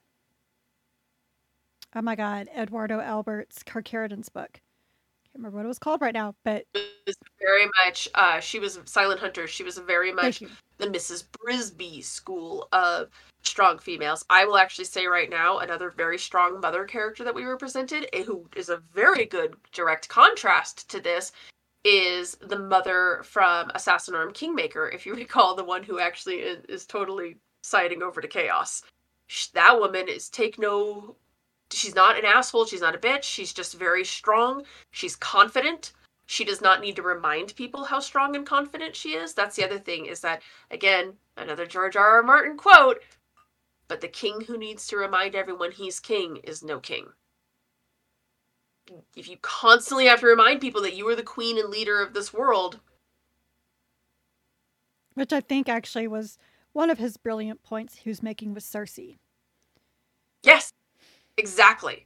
[1.94, 4.60] Oh my God, Edoardo Albert's Carcharodon's book
[5.38, 8.08] remember what it was called right now, but it was very much.
[8.14, 9.46] Uh, she was Silent Hunter.
[9.46, 10.42] She was very much
[10.78, 11.24] the Mrs.
[11.24, 13.08] Brisby school of
[13.42, 14.24] strong females.
[14.28, 18.08] I will actually say right now another very strong mother character that we were presented,
[18.12, 21.32] eh, who is a very good direct contrast to this,
[21.84, 24.88] is the mother from Assassinorum Kingmaker.
[24.88, 28.82] If you recall, the one who actually is, is totally siding over to chaos.
[29.54, 31.16] That woman is take no
[31.72, 32.66] she's not an asshole.
[32.66, 33.24] She's not a bitch.
[33.24, 34.64] She's just very strong.
[34.90, 35.92] She's confident.
[36.26, 39.32] She does not need to remind people how strong and confident she is.
[39.32, 42.16] That's the other thing is that, again, another George R.
[42.16, 42.22] R.
[42.22, 43.02] Martin quote,
[43.88, 47.06] but the king who needs to remind everyone he's king is no king.
[49.16, 52.12] If you constantly have to remind people that you are the queen and leader of
[52.12, 52.80] this world.
[55.14, 56.38] Which I think actually was
[56.72, 59.18] one of his brilliant points he was making with Cersei.
[61.38, 62.04] Exactly.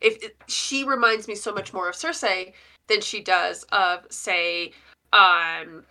[0.00, 2.52] If it, she reminds me so much more of Cersei
[2.86, 4.72] than she does of, say,
[5.12, 5.84] um,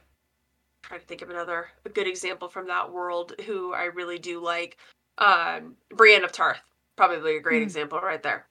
[0.84, 4.39] trying to think of another a good example from that world who I really do
[4.39, 4.78] like.
[5.17, 6.60] Um, Brienne of Tarth,
[6.95, 7.63] probably a great mm.
[7.63, 8.45] example right there.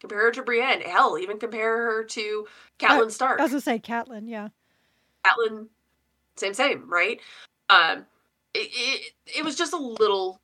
[0.00, 0.80] Compare her to Brienne.
[0.80, 2.46] Hell, even compare her to
[2.78, 3.40] Catelyn Stark.
[3.40, 4.48] I was gonna say Catelyn, yeah.
[5.24, 5.66] Catelyn,
[6.36, 7.20] same, same, right?
[7.70, 8.04] Um,
[8.54, 10.40] it, it it was just a little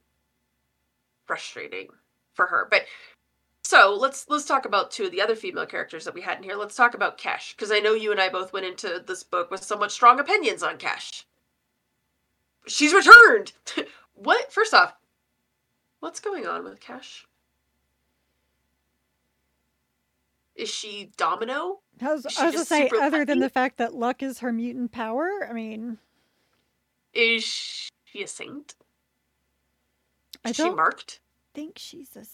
[1.27, 1.89] frustrating
[2.35, 2.83] for her, but
[3.69, 6.43] so let's let's talk about two of the other female characters that we had in
[6.43, 6.57] here.
[6.57, 9.51] Let's talk about Kesh, because I know you and I both went into this book
[9.51, 11.25] with somewhat strong opinions on Kesh.
[12.67, 13.53] She's returned.
[14.15, 14.51] what?
[14.51, 14.95] First off,
[16.01, 17.25] what's going on with Kesh?
[20.57, 21.81] Is she Domino?
[22.01, 24.93] I was, I was to say, other than the fact that luck is her mutant
[24.93, 25.99] power, I mean,
[27.13, 28.77] is she a saint?
[30.47, 31.21] Is I she marked?
[31.55, 32.25] I think she's a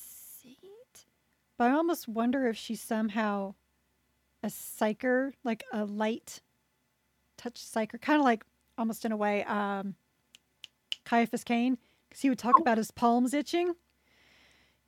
[1.56, 3.54] but I almost wonder if she's somehow
[4.42, 6.40] a psyker, like a light
[7.36, 8.44] touch psyker, kind of like
[8.76, 9.94] almost in a way um,
[11.04, 12.62] Caiaphas Cain, because he would talk oh.
[12.62, 13.74] about his palms itching.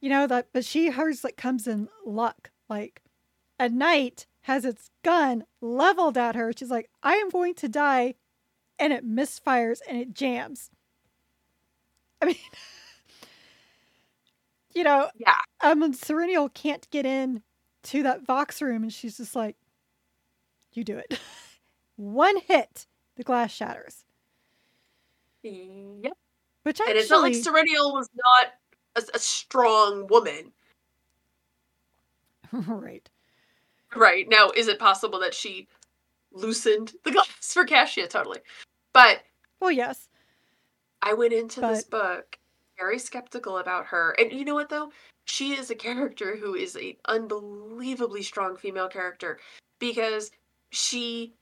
[0.01, 2.51] You know that, but she hers like comes in luck.
[2.69, 3.03] Like
[3.59, 6.53] a knight has its gun leveled at her.
[6.57, 8.15] She's like, "I am going to die,"
[8.79, 10.71] and it misfires and it jams.
[12.21, 12.37] I mean.
[14.77, 15.39] you know, yeah.
[15.63, 17.43] Um, and Serenial can't get in
[17.85, 19.57] to that Vox room, and she's just like,
[20.75, 21.19] "You do it."
[21.97, 22.87] One hit,
[23.17, 24.05] the glass shatters.
[25.43, 26.13] Yep.
[26.65, 28.53] Which actually, and it's not like Serenial was not
[28.97, 30.53] a, a strong woman.
[32.53, 33.09] right.
[33.95, 35.69] Right now, is it possible that she
[36.33, 38.09] loosened the glass for Cassia?
[38.09, 38.41] Totally.
[38.93, 39.21] But
[39.59, 40.11] well, yes.
[41.01, 41.71] I went into but...
[41.71, 42.39] this book
[42.79, 44.15] very skeptical about her.
[44.19, 44.91] And you know what though?
[45.25, 49.39] She is a character who is an unbelievably strong female character
[49.79, 50.31] because
[50.71, 51.35] she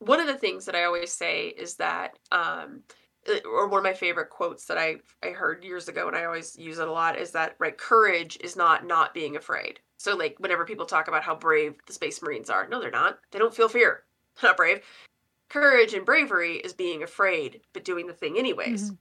[0.00, 2.82] one of the things that I always say is that um
[3.28, 6.24] uh, or one of my favorite quotes that I I heard years ago and I
[6.24, 9.80] always use it a lot is that right courage is not not being afraid.
[9.98, 13.18] So like whenever people talk about how brave the space marines are, no they're not.
[13.30, 14.04] They don't feel fear.
[14.40, 14.82] They're not brave.
[15.50, 18.84] Courage and bravery is being afraid but doing the thing anyways.
[18.84, 18.94] Mm-hmm.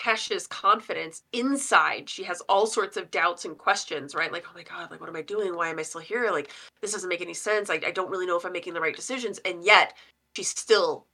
[0.00, 2.08] Kesh's confidence inside.
[2.08, 4.32] She has all sorts of doubts and questions, right?
[4.32, 5.54] Like, oh my God, like, what am I doing?
[5.54, 6.30] Why am I still here?
[6.30, 7.68] Like, this doesn't make any sense.
[7.68, 9.38] Like, I don't really know if I'm making the right decisions.
[9.44, 9.94] And yet,
[10.34, 11.06] she's still,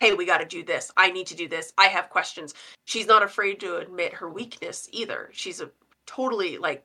[0.00, 0.90] hey, we got to do this.
[0.96, 1.74] I need to do this.
[1.76, 2.54] I have questions.
[2.86, 5.28] She's not afraid to admit her weakness either.
[5.32, 5.70] She's a
[6.06, 6.82] totally, like,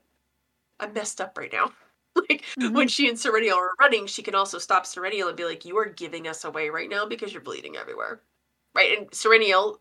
[0.81, 1.71] I'm messed up right now.
[2.15, 2.73] like, mm-hmm.
[2.75, 5.77] when she and Serenial are running, she can also stop Serenial and be like, you
[5.77, 8.19] are giving us away right now because you're bleeding everywhere.
[8.75, 8.97] Right?
[8.97, 9.79] And Serenial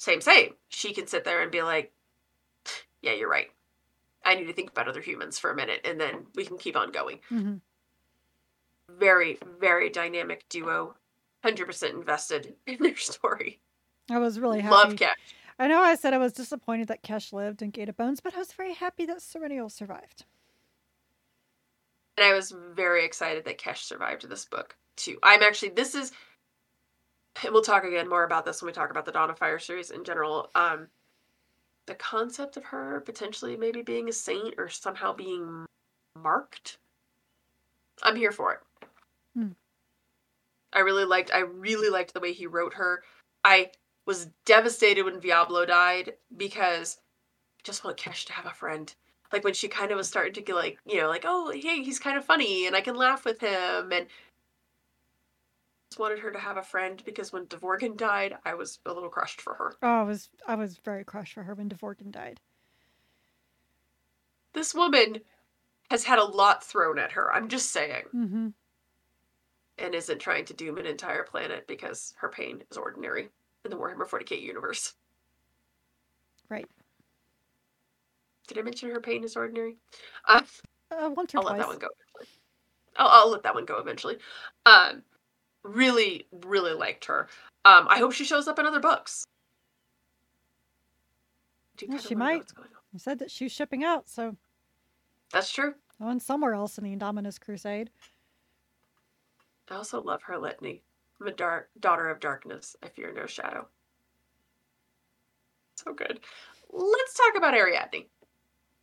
[0.00, 0.54] same, same.
[0.70, 1.92] She can sit there and be like,
[3.02, 3.50] yeah, you're right.
[4.24, 6.74] I need to think about other humans for a minute and then we can keep
[6.74, 7.18] on going.
[7.30, 7.56] Mm-hmm.
[8.98, 10.94] Very, very dynamic duo.
[11.44, 13.60] 100% invested in their story.
[14.10, 14.74] I was really happy.
[14.74, 15.12] Love Kesh.
[15.58, 18.34] I know I said I was disappointed that Kesh lived in Gate of Bones, but
[18.34, 20.24] I was very happy that Serenial survived.
[22.16, 25.18] And I was very excited that Kesh survived this book too.
[25.22, 26.12] I'm actually this is
[27.50, 29.90] we'll talk again more about this when we talk about the Dawn of Fire series
[29.90, 30.50] in general.
[30.54, 30.88] Um,
[31.86, 35.66] the concept of her potentially maybe being a saint or somehow being
[36.16, 36.78] marked.
[38.02, 38.88] I'm here for it.
[39.34, 39.48] Hmm.
[40.72, 43.02] I really liked I really liked the way he wrote her.
[43.44, 43.70] I
[44.06, 46.98] was devastated when Diablo died because
[47.58, 48.94] I just want Kesh to have a friend.
[49.32, 51.82] Like when she kind of was starting to get like, you know, like, oh hey,
[51.82, 54.06] he's kind of funny and I can laugh with him and
[55.98, 59.40] wanted her to have a friend because when Dvorkin died, I was a little crushed
[59.40, 59.76] for her.
[59.82, 62.40] Oh, I was I was very crushed for her when Dvorkin died.
[64.52, 65.20] This woman
[65.90, 67.32] has had a lot thrown at her.
[67.32, 68.04] I'm just saying.
[68.14, 68.48] Mm-hmm.
[69.78, 73.30] And isn't trying to doom an entire planet because her pain is ordinary
[73.64, 74.94] in the Warhammer 40k universe.
[76.48, 76.68] Right.
[78.46, 79.76] Did I mention her pain is ordinary?
[80.26, 80.42] Uh,
[80.90, 81.52] uh, once or I'll twice.
[81.52, 81.88] let that one go.
[82.96, 84.18] I'll, I'll let that one go eventually.
[84.66, 85.02] Um,
[85.62, 87.28] really, really liked her.
[87.64, 89.24] Um, I hope she shows up in other books.
[91.80, 92.38] Yeah, she might.
[92.38, 92.80] what's going on.
[92.92, 94.36] You said that she's shipping out, so
[95.32, 95.74] That's true.
[96.00, 97.90] going somewhere else in the Indomitus Crusade.
[99.70, 100.82] I also love her litany.
[101.20, 102.76] I'm a dark daughter of darkness.
[102.82, 103.68] I fear no shadow.
[105.76, 106.20] So good.
[106.70, 108.06] Let's talk about Ariadne.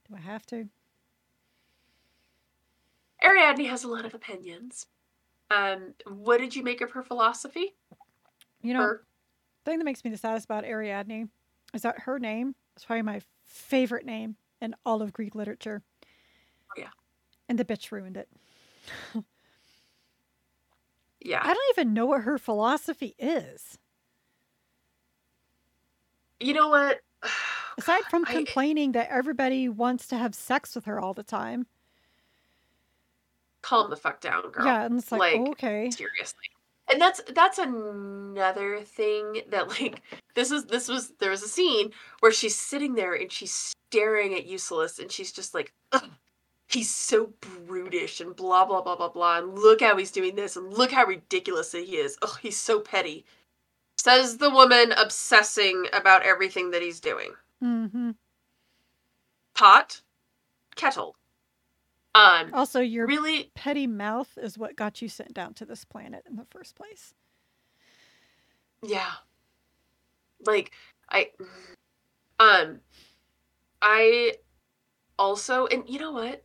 [0.09, 0.67] Do I have to?
[3.23, 4.87] Ariadne has a lot of opinions.
[5.49, 7.75] Um, what did you make of her philosophy?
[8.61, 9.03] You know, Her
[9.63, 11.29] the thing that makes me the saddest about Ariadne
[11.73, 15.81] is that her name is probably my favorite name in all of Greek literature.
[16.75, 16.87] yeah.
[17.49, 18.27] And the bitch ruined it.
[21.21, 21.41] yeah.
[21.43, 23.77] I don't even know what her philosophy is.
[26.39, 26.99] You know what?
[27.77, 31.67] Aside from I- complaining that everybody wants to have sex with her all the time.
[33.61, 34.65] Calm the fuck down, girl.
[34.65, 35.89] Yeah, and it's like, Like, okay.
[35.91, 36.43] seriously
[36.89, 40.01] and that's that's another thing that like
[40.35, 41.91] this is this was there was a scene
[42.21, 46.09] where she's sitting there and she's staring at Eucylus and she's just like Ugh,
[46.69, 50.55] he's so brutish and blah blah blah blah blah and look how he's doing this
[50.55, 53.25] and look how ridiculous he is Oh, he's so petty
[53.97, 58.11] says the woman obsessing about everything that he's doing Mm-hmm.
[59.55, 60.01] pot
[60.75, 61.15] kettle
[62.17, 66.23] um Also, your really petty mouth is what got you sent down to this planet
[66.27, 67.13] in the first place.
[68.81, 69.11] Yeah.
[70.45, 70.71] Like
[71.09, 71.31] I
[72.39, 72.81] um
[73.81, 74.33] I
[75.19, 76.43] also and you know what?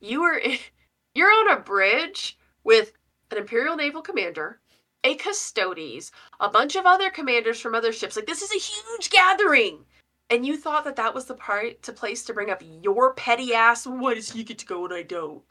[0.00, 0.40] You were
[1.14, 2.92] you're on a bridge with
[3.30, 4.60] an Imperial Naval commander,
[5.04, 8.16] a Custodes, a bunch of other commanders from other ships.
[8.16, 9.84] Like this is a huge gathering.
[10.30, 13.54] And you thought that that was the part to place to bring up your petty
[13.54, 13.86] ass.
[13.86, 15.42] Why does he get to go and I don't?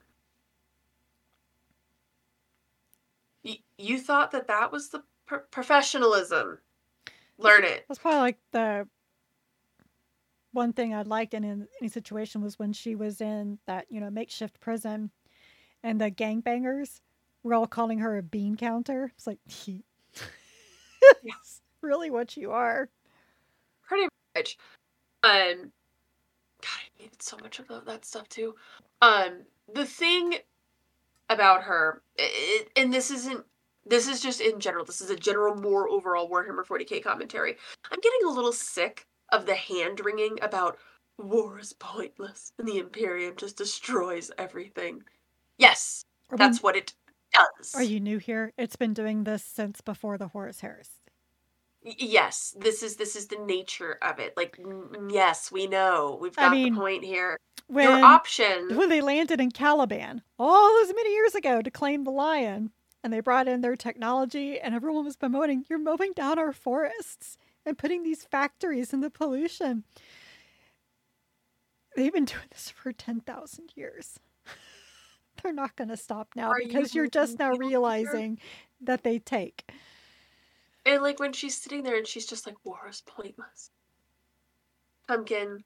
[3.43, 6.59] You, you thought that that was the pro- professionalism.
[7.39, 7.85] Learn it.
[7.87, 8.87] That's probably like the
[10.51, 13.99] one thing I liked in, in any situation was when she was in that, you
[13.99, 15.11] know, makeshift prison
[15.83, 17.01] and the gangbangers
[17.43, 19.11] were all calling her a bean counter.
[19.15, 19.39] It's like,
[21.23, 22.89] yes, really what you are.
[23.83, 24.57] Pretty much.
[25.23, 25.71] Um,
[26.61, 28.55] God, I hated so much of that stuff too.
[29.01, 29.41] Um,
[29.73, 30.35] the thing
[31.29, 33.43] about her, i i- and this isn't.
[33.85, 34.83] This is just in general.
[34.83, 37.55] This is a general, more overall Warhammer 40k commentary.
[37.89, 40.77] I'm getting a little sick of the hand wringing about
[41.17, 45.03] war is pointless and the Imperium just destroys everything.
[45.57, 46.93] Yes, Are, we- that's what it
[47.33, 47.73] does.
[47.75, 48.51] are you new here?
[48.57, 50.91] It's been doing this since before the Horus Heresy.
[51.97, 54.59] Yes this is this is the nature of it like
[55.09, 59.01] yes we know we've I got mean, the point here When, your option when they
[59.01, 62.71] landed in Caliban all those many years ago to claim the lion,
[63.03, 67.37] and they brought in their technology, and everyone was bemoaning, "You're mowing down our forests
[67.65, 69.83] and putting these factories in the pollution."
[71.95, 74.19] They've been doing this for ten thousand years.
[75.41, 78.39] They're not going to stop now Are because you you're just now realizing
[78.81, 79.71] that they take.
[80.87, 83.69] And like when she's sitting there and she's just like war is pointless
[85.07, 85.63] pumpkin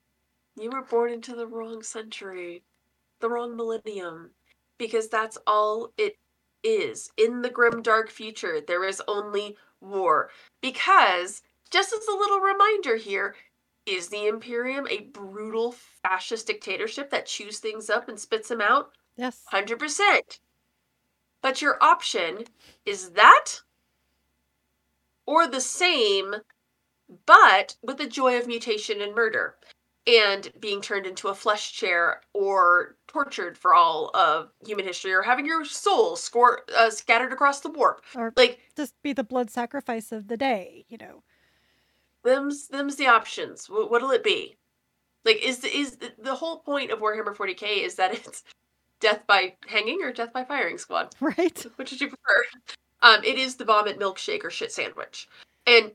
[0.60, 2.64] you were born into the wrong century
[3.22, 4.32] the wrong millennium
[4.78, 6.18] because that's all it
[6.64, 10.30] is in the grim dark future there is only war
[10.62, 13.36] because just as a little reminder here
[13.86, 18.92] is the imperium a brutal fascist dictatorship that chews things up and spits them out
[19.18, 19.44] Yes.
[19.54, 20.40] 100%.
[21.42, 22.46] But your option
[22.86, 23.62] is that
[25.26, 26.36] or the same,
[27.26, 29.56] but with the joy of mutation and murder
[30.08, 35.22] and being turned into a flesh chair or tortured for all of human history or
[35.22, 38.04] having your soul score, uh, scattered across the warp.
[38.16, 41.24] Or Like, just be the blood sacrifice of the day, you know.
[42.24, 43.68] them's, them's the options.
[43.68, 44.58] Wh- What'll it be?
[45.24, 48.44] Like, is the, is the, the whole point of Warhammer 40k is that it's
[49.00, 51.14] death by hanging or death by firing squad?
[51.20, 51.64] Right?
[51.76, 52.44] Which would you prefer?
[53.02, 55.28] Um, it is the vomit milkshake or shit sandwich,
[55.66, 55.92] and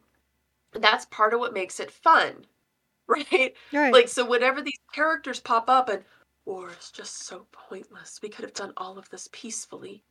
[0.73, 2.47] that's part of what makes it fun,
[3.07, 3.55] right?
[3.73, 3.93] Right.
[3.93, 6.03] Like so, whenever these characters pop up and
[6.45, 10.03] war is just so pointless, we could have done all of this peacefully.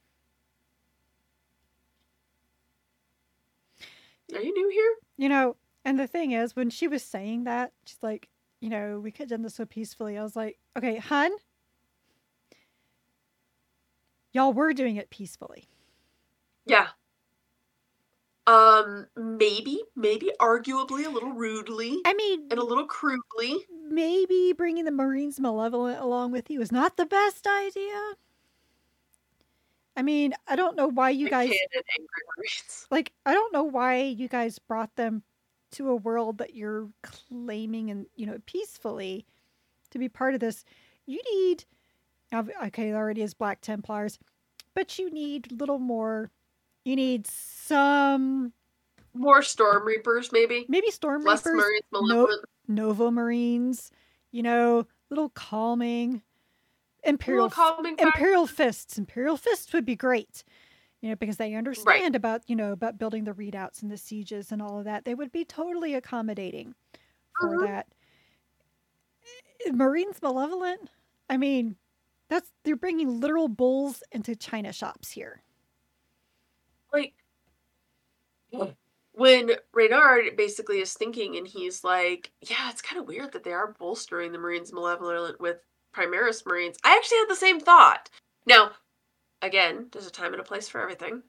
[4.33, 4.95] Are you new here?
[5.17, 8.27] You know, and the thing is, when she was saying that, she's like,
[8.59, 10.17] you know, we could have done this so peacefully.
[10.17, 11.31] I was like, okay, hun,
[14.31, 15.67] y'all were doing it peacefully.
[16.65, 16.87] Yeah.
[18.47, 23.65] Um, maybe, maybe arguably a little rudely I mean, and a little crudely.
[23.89, 28.15] maybe bringing the Marines Malevolent along with you is not the best idea.
[29.95, 32.87] I mean, I don't know why you guys kid and angry Marines.
[32.91, 35.23] like I don't know why you guys brought them
[35.71, 39.25] to a world that you're claiming and you know peacefully
[39.91, 40.65] to be part of this.
[41.05, 41.65] You need
[42.33, 44.19] okay, there already is Black Templars,
[44.73, 46.31] but you need a little more.
[46.85, 48.53] You need some
[49.15, 50.65] More Storm Reapers, maybe.
[50.69, 52.45] maybe Storm Less Reapers, Marines Malevolent.
[52.67, 53.91] Nova Marines.
[54.31, 56.21] You know, little calming.
[57.03, 57.95] Imperial Little calming.
[57.99, 58.97] Imperial fists.
[58.97, 60.43] Imperial fists would be great.
[61.01, 64.51] You know, because they understand about, you know, about building the readouts and the sieges
[64.51, 65.05] and all of that.
[65.05, 66.73] They would be totally accommodating
[67.39, 67.65] for Mhm.
[67.67, 67.87] that.
[69.65, 70.89] Eh, Marines Malevolent,
[71.29, 71.77] I mean,
[72.27, 75.43] that's they're bringing literal bulls into China shops here.
[76.95, 78.75] Like
[79.13, 83.53] when Reynard basically is thinking and he's like, Yeah, it's kind of weird that they
[83.53, 85.57] are bolstering the Marines Malevolent with
[85.95, 86.77] Primaris Marines.
[86.83, 88.09] I actually had the same thought.
[88.45, 88.71] Now,
[89.41, 91.23] again, there's a time and a place for everything.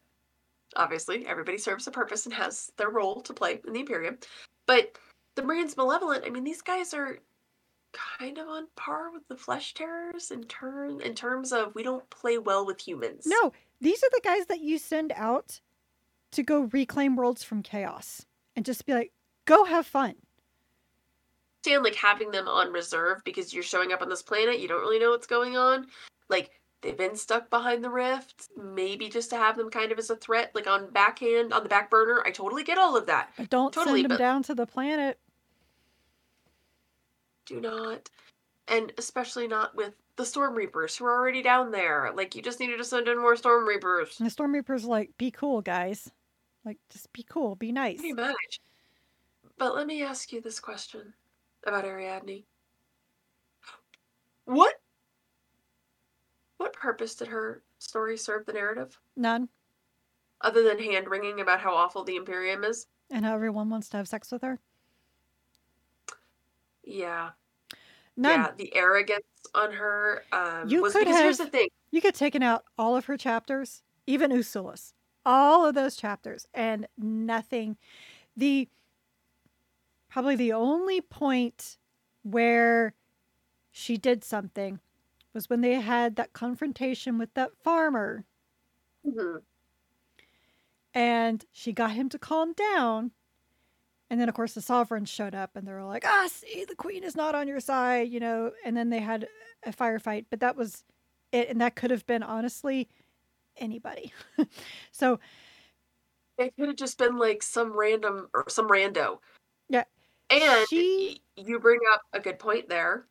[0.75, 4.19] Obviously, everybody serves a purpose and has their role to play in the Imperium.
[4.67, 4.99] But
[5.37, 7.19] the Marines Malevolent, I mean, these guys are
[8.19, 12.09] kind of on par with the Flesh Tearers in turn in terms of we don't
[12.11, 13.27] play well with humans.
[13.27, 15.61] No, these are the guys that you send out
[16.33, 18.25] to go reclaim worlds from chaos
[18.55, 19.13] and just be like,
[19.45, 20.15] go have fun.
[21.65, 24.81] understand like having them on reserve because you're showing up on this planet, you don't
[24.81, 25.87] really know what's going on.
[26.29, 26.51] Like
[26.83, 30.17] they've been stuck behind the rift, maybe just to have them kind of as a
[30.17, 32.23] threat, like on backhand, on the back burner.
[32.25, 33.31] I totally get all of that.
[33.37, 35.19] But don't Totally, send them but- down to the planet.
[37.47, 38.11] Do not.
[38.69, 42.13] And especially not with the Storm Reapers who are already down there.
[42.15, 44.19] Like you just needed to send in more Storm Reapers.
[44.19, 46.11] And the Storm Reapers like, be cool, guys.
[46.65, 47.99] Like, just be cool, be nice.
[47.99, 48.61] Pretty much.
[49.59, 51.15] But let me ask you this question
[51.67, 52.45] about Ariadne.
[54.47, 54.75] What
[56.57, 58.99] what purpose did her story serve the narrative?
[59.17, 59.49] None.
[60.41, 62.87] other than hand wringing about how awful the Imperium is.
[63.11, 64.59] And how everyone wants to have sex with her.
[66.85, 67.31] Yeah,
[68.17, 68.41] None.
[68.41, 71.69] yeah, the arrogance on her um, You was could because here's the thing.
[71.91, 74.93] You could taken out all of her chapters, even Usulus,
[75.25, 77.77] all of those chapters, and nothing.
[78.37, 78.69] The
[80.09, 81.77] probably the only point
[82.23, 82.95] where
[83.71, 84.81] she did something
[85.35, 88.25] was when they had that confrontation with that farmer,
[89.07, 89.43] Mhm.
[90.95, 93.13] and she got him to calm down.
[94.11, 96.77] And then, of course, the sovereigns showed up, and they were like, "Ah, see, the
[96.77, 98.53] queen is not on your side," you know.
[98.65, 99.29] And then they had
[99.65, 100.85] a firefight, but that was
[101.33, 102.89] it, and that could have been honestly
[103.59, 104.13] anybody.
[104.93, 105.19] so
[106.39, 109.21] It could have just been like some random or some rando.
[109.69, 109.85] Yeah,
[110.31, 113.09] And she- you bring up a good point there.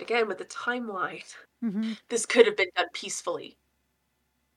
[0.00, 1.98] Again, with the timeline, mhm.
[2.08, 3.56] this could have been done peacefully.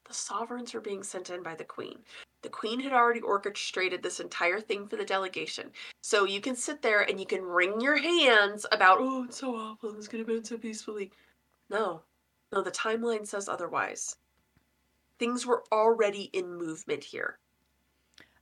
[0.05, 1.97] The sovereigns were being sent in by the queen.
[2.43, 5.71] The queen had already orchestrated this entire thing for the delegation.
[6.01, 9.55] So you can sit there and you can wring your hands about, oh, it's so
[9.55, 9.91] awful.
[9.93, 11.11] This could have been so peacefully.
[11.71, 12.03] No,
[12.51, 14.15] no, the timeline says otherwise.
[15.17, 17.39] Things were already in movement here.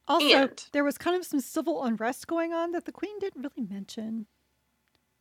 [0.05, 3.41] also And- there was kind of some civil unrest going on that the queen didn't
[3.41, 4.25] really mention.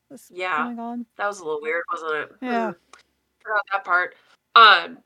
[0.08, 0.64] Was Yeah.
[0.64, 1.06] going on.
[1.16, 2.36] That was a little weird, wasn't it?
[2.42, 2.72] Yeah.
[2.72, 2.78] Hmm.
[3.42, 4.16] Forgot that part.
[4.56, 4.98] Um,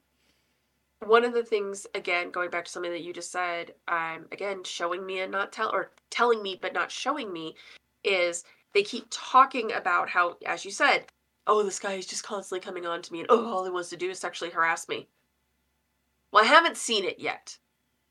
[1.04, 4.64] one of the things, again, going back to something that you just said, um, again,
[4.64, 7.54] showing me and not tell, or telling me but not showing me,
[8.04, 11.04] is they keep talking about how, as you said,
[11.46, 13.90] oh, this guy is just constantly coming on to me, and oh, all he wants
[13.90, 15.08] to do is sexually harass me.
[16.32, 17.56] Well, I haven't seen it yet.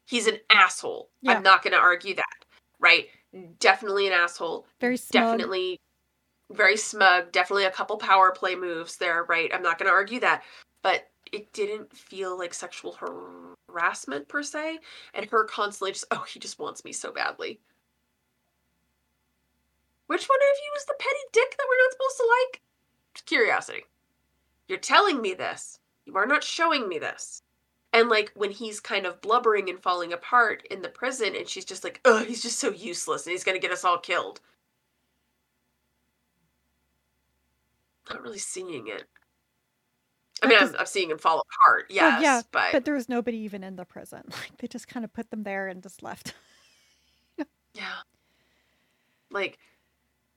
[0.06, 1.10] He's an asshole.
[1.22, 1.34] Yeah.
[1.34, 2.46] I'm not going to argue that,
[2.80, 3.08] right?
[3.60, 5.24] Definitely an asshole Very smug.
[5.24, 5.80] definitely
[6.52, 10.20] very smug definitely a couple power play moves there right i'm not going to argue
[10.20, 10.44] that
[10.84, 12.98] but it didn't feel like sexual
[13.68, 14.80] harassment per se
[15.14, 17.60] and her constantly just oh he just wants me so badly.
[20.08, 22.62] Which one of you is the petty dick that we're not supposed to like?
[23.26, 23.84] Curiosity.
[24.68, 25.80] You're telling me this.
[26.06, 27.42] You are not showing me this.
[27.92, 31.66] And like when he's kind of blubbering and falling apart in the prison, and she's
[31.66, 34.40] just like, oh, he's just so useless and he's gonna get us all killed.
[38.10, 39.06] Not really seeing it.
[40.44, 43.38] I mean, I'm, seeing him fall apart, yes, well, yeah, but but there was nobody
[43.38, 44.24] even in the prison.
[44.30, 46.34] Like they just kind of put them there and just left.
[47.74, 48.02] yeah,
[49.32, 49.58] like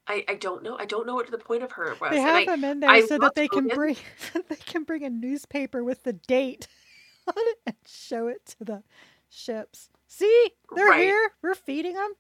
[0.07, 0.76] I I don't know.
[0.78, 2.11] I don't know what the point of her was.
[2.11, 3.96] They and have I, them in there I so that they can bring
[4.49, 6.68] they can bring a newspaper with the date
[7.26, 8.82] on it and show it to the
[9.28, 9.90] ships.
[10.07, 11.01] See, they're Right.
[11.01, 11.32] here.
[11.42, 12.12] We're feeding them.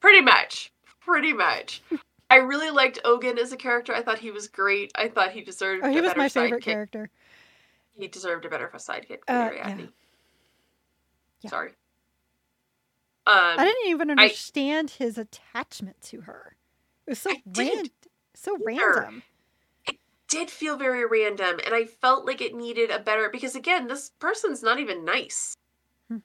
[0.00, 0.72] Pretty much.
[1.00, 1.82] Pretty much.
[2.30, 3.94] I really liked Ogun as a character.
[3.94, 4.92] I thought he was great.
[4.94, 6.64] I thought he deserved Oh, he a was better my favorite sidekick.
[6.64, 7.10] character.
[7.96, 9.76] He deserved a better sidekick Uh, yeah.
[11.40, 11.50] Yeah.
[11.50, 11.72] Sorry.
[13.26, 16.56] I Um, didn't even understand his attachment to her.
[17.06, 17.90] It was so I random.
[18.34, 18.64] So either.
[18.64, 19.22] random.
[19.86, 19.98] It
[20.28, 24.10] did feel very random, and I felt like it needed a better because again, this
[24.18, 25.54] person's not even nice.
[26.08, 26.18] Hmm.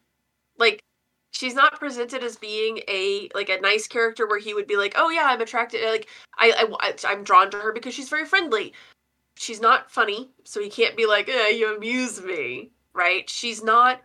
[0.58, 0.82] Like,
[1.34, 4.94] she's not presented as being a like a nice character where he would be like,
[4.96, 6.08] "Oh yeah, I'm attracted." Like,
[6.38, 8.74] I, I I'm drawn to her because she's very friendly.
[9.36, 13.30] She's not funny, so he can't be like, eh, "You amuse me," right?
[13.30, 14.02] She's not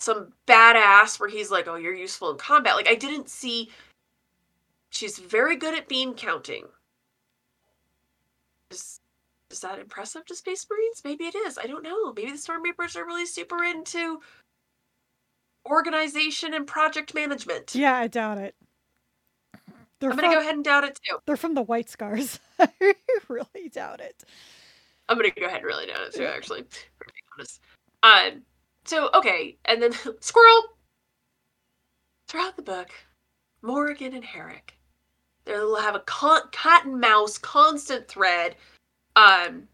[0.00, 3.70] some badass where he's like, "Oh, you're useful in combat." Like, I didn't see.
[4.90, 6.64] She's very good at beam counting.
[8.70, 9.00] Is
[9.50, 11.02] is that impressive to Space Marines?
[11.04, 11.58] Maybe it is.
[11.58, 12.12] I don't know.
[12.12, 14.20] Maybe the Stormreapers are really super into
[15.66, 17.74] organization and project management.
[17.74, 18.54] Yeah, I doubt it.
[20.00, 21.18] They're I'm gonna go ahead and doubt it too.
[21.26, 22.38] they're from the White Scars.
[22.58, 22.68] I
[23.28, 24.24] really doubt it.
[25.08, 26.22] I'm gonna go ahead and really doubt it too.
[26.22, 26.30] Yeah.
[26.36, 27.60] Actually, for being honest.
[28.02, 28.42] Um.
[28.84, 30.62] So okay, and then Squirrel.
[32.28, 32.90] Throughout the book,
[33.62, 34.74] Morgan and Herrick,
[35.44, 38.56] they'll have a con- cat and mouse constant thread.
[39.14, 39.68] Um.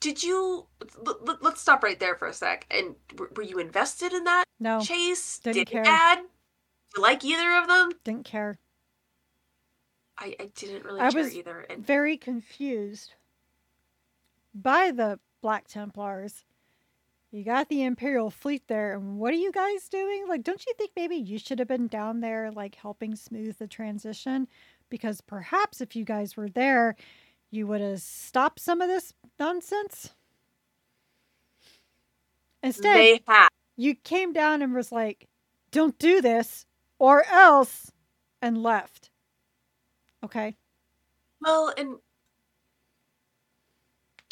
[0.00, 0.66] Did you?
[1.06, 2.66] L- let's stop right there for a sec.
[2.70, 5.38] And were, were you invested in that No, chase?
[5.38, 5.84] didn't Did care.
[5.86, 6.18] add?
[6.96, 7.90] You like either of them?
[8.04, 8.58] didn't care.
[10.18, 11.60] I, I didn't really I care was either.
[11.68, 13.14] And Very confused
[14.54, 16.44] by the Black Templars.
[17.30, 20.26] You got the Imperial fleet there, and what are you guys doing?
[20.26, 23.66] Like, don't you think maybe you should have been down there, like, helping smooth the
[23.66, 24.48] transition?
[24.88, 26.96] Because perhaps if you guys were there,
[27.56, 30.10] you would have stopped some of this nonsense.
[32.62, 33.20] Instead,
[33.76, 35.26] you came down and was like,
[35.70, 36.66] don't do this
[36.98, 37.90] or else,
[38.40, 39.10] and left.
[40.24, 40.56] Okay.
[41.40, 41.96] Well, and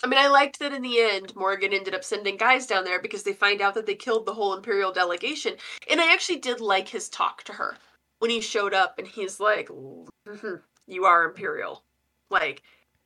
[0.03, 3.01] I mean, I liked that in the end, Morgan ended up sending guys down there
[3.01, 5.55] because they find out that they killed the whole Imperial delegation.
[5.91, 7.77] And I actually did like his talk to her
[8.19, 10.07] when he showed up and he's like, "Mhm,
[10.87, 11.83] You are Imperial.
[12.31, 12.63] Like,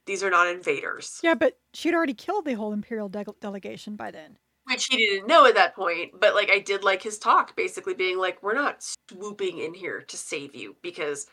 [0.08, 1.20] these are not invaders.
[1.22, 4.38] Yeah, but she'd already killed the whole Imperial de- delegation by then.
[4.64, 6.18] Which he didn't know at that point.
[6.18, 10.00] But, like, I did like his talk, basically being like, We're not swooping in here
[10.00, 11.26] to save you because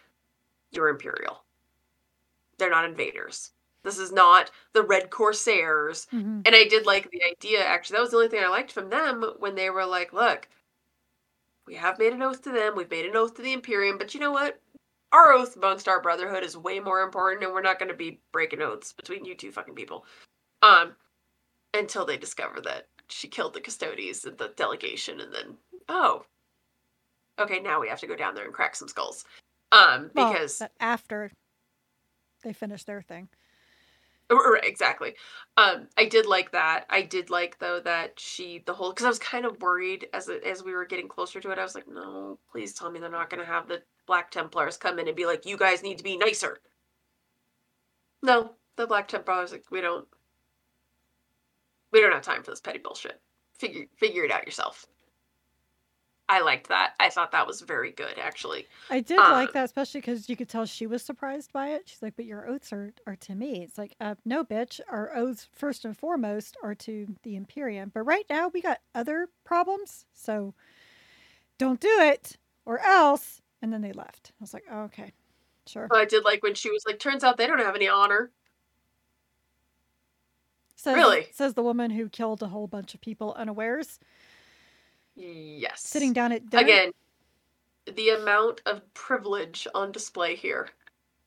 [0.71, 1.43] you're Imperial.
[2.57, 3.51] They're not invaders.
[3.84, 7.95] This is not the Red Corsairs hmm And I did like the idea, actually.
[7.95, 10.49] That was the only thing I liked from them when they were like, look,
[11.65, 14.13] we have made an oath to them, we've made an oath to the Imperium, but
[14.13, 14.59] you know what?
[15.12, 18.20] Our oath amongst our brotherhood is way more important, and we're not going to be
[18.32, 20.06] breaking oaths between you two fucking people.
[20.62, 20.95] Um,
[21.74, 25.58] until they discover that she killed the Custodes and the delegation, and then,
[25.89, 26.26] oh,
[27.39, 29.26] okay, now we have to go down there and crack some skulls.
[29.72, 31.32] Um, Well, because after
[32.43, 33.28] they finish their thing.
[34.30, 35.15] Right, exactly.
[35.55, 36.86] Um, I did like that.
[36.89, 40.30] I did like though that she the whole because I was kind of worried as
[40.30, 41.59] as we were getting closer to it.
[41.59, 44.78] I was like, no, please tell me they're not going to have the Black Templars
[44.78, 46.59] come in and be like, you guys need to be nicer.
[48.21, 50.07] No, the Black Templars like we don't
[51.91, 53.21] we don't have time for this petty bullshit.
[53.59, 54.86] Figure figure it out yourself.
[56.28, 56.93] I liked that.
[56.99, 58.67] I thought that was very good, actually.
[58.89, 61.88] I did like Um, that, especially because you could tell she was surprised by it.
[61.88, 64.80] She's like, "But your oaths are, are to me." It's like, uh, "No, bitch.
[64.89, 67.91] Our oaths, first and foremost, are to the Imperium.
[67.93, 70.55] But right now, we got other problems, so
[71.59, 74.32] don't do it, or else." And then they left.
[74.32, 75.11] I was like, oh, "Okay,
[75.67, 78.32] sure." I did like when she was like, turns out they don't have any honor.
[80.76, 81.28] Says, really?
[81.32, 83.99] says the woman who killed a whole bunch of people unawares,
[85.16, 85.82] Yes.
[85.82, 86.63] sitting down at dinner.
[86.63, 86.91] Again,
[87.95, 90.70] the amount of privilege on display here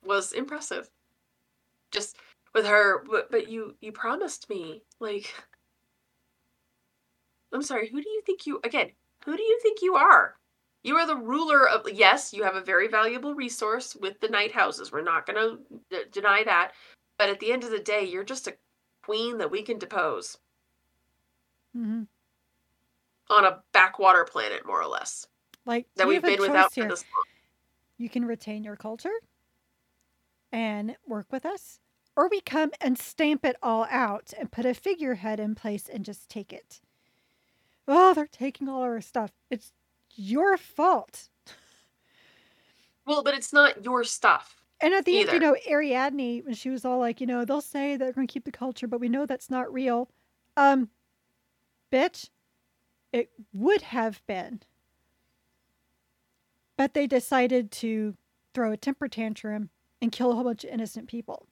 [0.04, 0.90] was impressive.
[1.90, 2.16] Just
[2.54, 5.34] with her, but, but you you promised me like
[7.52, 8.90] I'm sorry, who do you think you again,
[9.24, 10.36] who do you think you are?
[10.82, 14.52] You are the ruler of yes, you have a very valuable resource with the knight
[14.52, 14.92] houses.
[14.92, 15.58] We're not going to
[15.90, 16.72] d- deny that.
[17.18, 18.56] But at the end of the day, you're just a
[19.02, 20.38] queen that we can depose.
[21.74, 22.02] hmm
[23.30, 25.26] on a backwater planet, more or less,
[25.66, 26.84] Like that we we've been without here.
[26.84, 27.24] for this long.
[27.98, 29.12] You can retain your culture
[30.52, 31.80] and work with us,
[32.16, 36.04] or we come and stamp it all out and put a figurehead in place and
[36.04, 36.80] just take it.
[37.86, 39.32] Oh, they're taking all our stuff.
[39.50, 39.72] It's
[40.14, 41.28] your fault.
[43.06, 44.56] Well, but it's not your stuff.
[44.80, 47.60] And at the end, you know, Ariadne, when she was all like, you know, they'll
[47.60, 50.08] say they're going to keep the culture, but we know that's not real.
[50.56, 50.90] Um,
[51.90, 52.28] bitch,
[53.12, 54.60] it would have been.
[56.76, 58.16] But they decided to
[58.54, 61.46] throw a temper tantrum and kill a whole bunch of innocent people.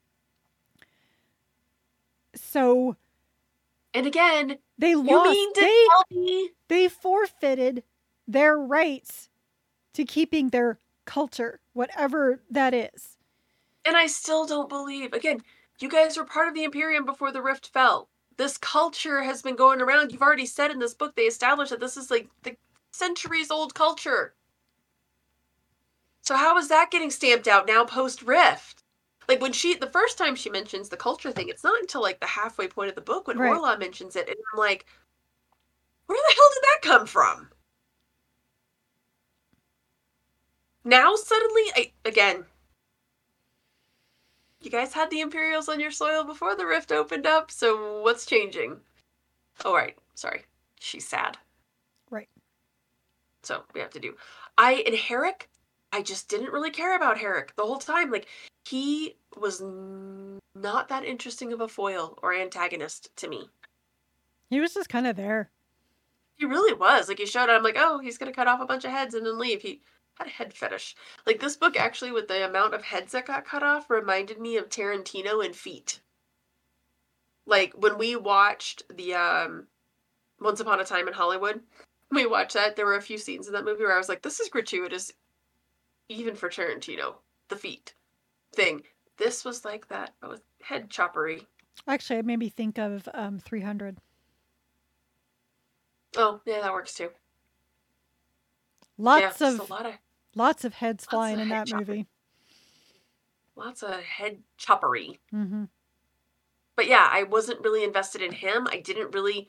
[2.34, 2.96] So
[3.94, 5.38] And again, they lost.
[5.54, 7.82] They, they forfeited
[8.28, 9.30] their rights
[9.94, 13.16] to keeping their culture, whatever that is.
[13.84, 15.12] And I still don't believe.
[15.12, 15.40] Again,
[15.80, 18.08] you guys were part of the Imperium before the Rift fell.
[18.36, 20.12] This culture has been going around.
[20.12, 22.56] You've already said in this book they established that this is like the
[22.90, 24.34] centuries old culture.
[26.22, 28.82] So how is that getting stamped out now post Rift?
[29.28, 32.20] Like when she the first time she mentions the culture thing, it's not until like
[32.20, 33.50] the halfway point of the book when Right.
[33.50, 34.86] Orla mentions it, and I'm like,
[36.06, 37.48] where the hell did that come from?
[40.84, 42.44] Now suddenly, I again,
[44.66, 48.26] you guys had the Imperials on your soil before the rift opened up, so what's
[48.26, 48.76] changing?
[49.64, 49.96] Oh, right.
[50.14, 50.42] Sorry.
[50.78, 51.38] She's sad.
[52.10, 52.28] Right.
[53.42, 54.14] So we have to do.
[54.58, 55.48] I, and Herrick,
[55.92, 58.10] I just didn't really care about Herrick the whole time.
[58.10, 58.26] Like,
[58.64, 59.62] he was
[60.54, 63.48] not that interesting of a foil or antagonist to me.
[64.50, 65.50] He was just kind of there.
[66.38, 67.08] He really was.
[67.08, 68.90] Like, he showed up, I'm like, oh, he's going to cut off a bunch of
[68.90, 69.62] heads and then leave.
[69.62, 69.80] He
[70.18, 70.94] had a head fetish.
[71.26, 74.56] Like, this book, actually, with the amount of heads that got cut off, reminded me
[74.56, 76.00] of Tarantino and Feet.
[77.46, 79.66] Like, when we watched the um,
[80.40, 81.60] Once Upon a Time in Hollywood,
[82.10, 82.76] we watched that.
[82.76, 85.12] There were a few scenes in that movie where I was like, this is gratuitous,
[86.08, 87.16] even for Tarantino.
[87.48, 87.94] The feet
[88.54, 88.82] thing.
[89.18, 91.46] This was like that, but with head choppery.
[91.86, 93.98] Actually, it made me think of um, 300.
[96.16, 97.10] Oh, yeah, that works too.
[98.98, 99.92] Lots yeah, of a lot of
[100.36, 102.06] lots of heads of flying in head that movie.
[103.56, 105.18] lots of head choppery.
[105.30, 105.64] hmm
[106.76, 108.68] but yeah, I wasn't really invested in him.
[108.70, 109.48] I didn't really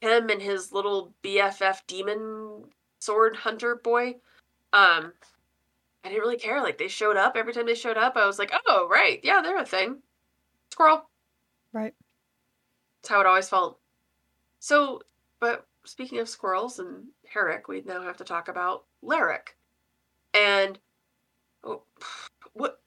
[0.00, 2.64] him and his little BFF demon
[2.98, 4.16] sword hunter boy.
[4.72, 5.12] Um,
[6.02, 6.62] I didn't really care.
[6.62, 8.16] Like they showed up every time they showed up.
[8.16, 9.98] I was like, oh right, yeah, they're a thing.
[10.72, 11.08] Squirrel.
[11.72, 11.94] Right.
[13.02, 13.78] That's how it always felt.
[14.60, 15.02] So,
[15.40, 19.55] but speaking of squirrels and Herrick, we now have to talk about Lyric.
[20.36, 20.78] And
[21.64, 21.82] oh,
[22.52, 22.80] what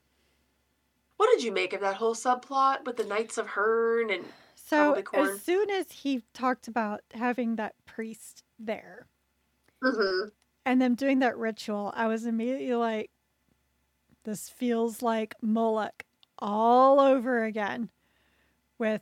[1.17, 4.23] what did you make of that whole subplot with the Knights of Hern and
[4.55, 9.07] So as soon as he talked about having that priest there
[9.81, 10.31] Mhm.
[10.65, 13.11] and them doing that ritual, I was immediately like,
[14.23, 16.05] "This feels like Moloch
[16.37, 17.89] all over again."
[18.77, 19.01] With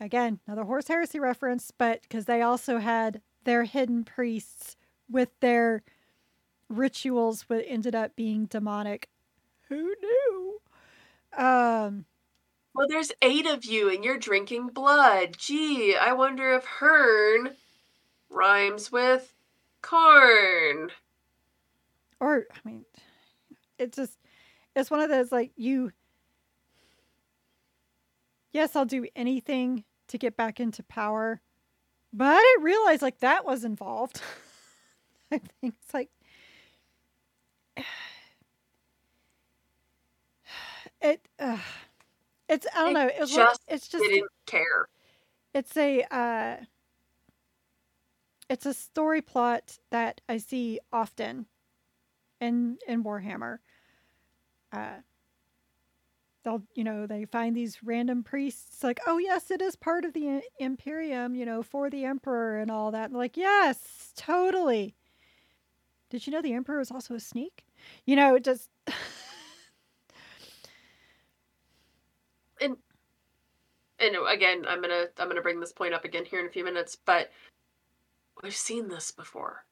[0.00, 4.76] again another horse heresy reference, but because they also had their hidden priests
[5.08, 5.82] with their
[6.68, 9.08] rituals, what ended up being demonic.
[9.68, 10.60] Who knew?
[11.36, 12.04] Um.
[12.74, 15.36] Well, there's eight of you and you're drinking blood.
[15.36, 17.50] Gee, I wonder if Hern
[18.30, 19.34] rhymes with
[19.82, 20.90] corn.
[22.20, 22.84] or I mean,
[23.78, 24.18] it's just
[24.76, 25.92] it's one of those like you.
[28.52, 31.40] Yes, I'll do anything to get back into power,
[32.12, 34.20] but I didn't realize like that was involved.
[35.32, 36.10] I think it's like
[41.00, 41.20] it.
[41.38, 41.58] Uh,
[42.48, 43.08] it's I don't I know.
[43.08, 44.88] It was like, just it's just Didn't care.
[45.52, 46.56] it's a uh,
[48.48, 51.46] it's a story plot that I see often
[52.40, 53.58] in in Warhammer.
[54.72, 54.98] Uh,
[56.44, 60.14] they'll you know they find these random priests like oh yes it is part of
[60.14, 64.94] the Imperium you know for the Emperor and all that and like yes totally.
[66.10, 67.64] Did you know the Emperor is also a sneak?
[68.04, 68.68] You know it just
[72.60, 72.76] And
[74.00, 76.64] and again, I'm gonna I'm gonna bring this point up again here in a few
[76.64, 77.30] minutes, but
[78.42, 79.64] we've seen this before.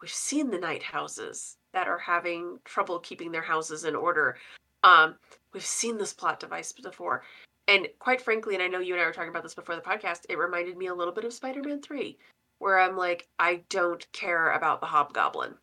[0.00, 4.36] We've seen the knight houses that are having trouble keeping their houses in order.
[4.82, 5.16] Um,
[5.52, 7.22] we've seen this plot device before.
[7.68, 9.82] And quite frankly, and I know you and I were talking about this before the
[9.82, 12.18] podcast, it reminded me a little bit of Spider-Man 3,
[12.58, 15.54] where I'm like, I don't care about the hobgoblin.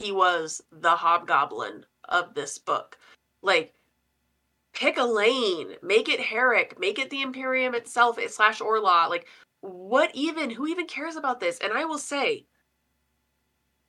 [0.00, 2.96] He was the hobgoblin of this book.
[3.42, 3.74] Like,
[4.72, 9.08] pick a lane, make it Herrick, make it the Imperium itself slash Orla.
[9.10, 9.26] Like,
[9.60, 11.58] what even who even cares about this?
[11.58, 12.46] And I will say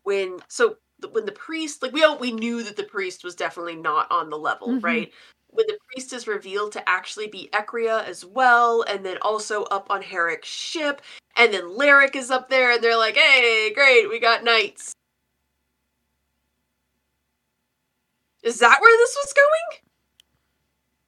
[0.04, 0.76] when so
[1.12, 4.30] when the priest like we all we knew that the priest was definitely not on
[4.30, 4.84] the level, Mhm.
[4.84, 5.14] right?
[5.48, 9.90] When the priest is revealed to actually be Ekria as well, and then also up
[9.90, 11.02] on Herrick's ship,
[11.38, 14.94] and then Lyric is up there, and they're like, "Hey, great, we got knights."
[18.44, 19.82] Is that where this was going?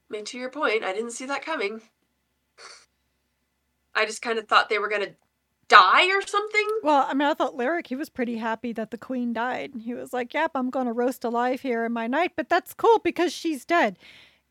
[0.09, 1.81] I mean, to your point, I didn't see that coming.
[3.95, 5.15] I just kind of thought they were gonna
[5.67, 6.67] die or something.
[6.83, 9.71] Well, I mean, I thought Lyric, he was pretty happy that the queen died.
[9.81, 12.73] He was like, yep, I'm going to roast alive here in my knight, but that's
[12.73, 13.97] cool because she's dead.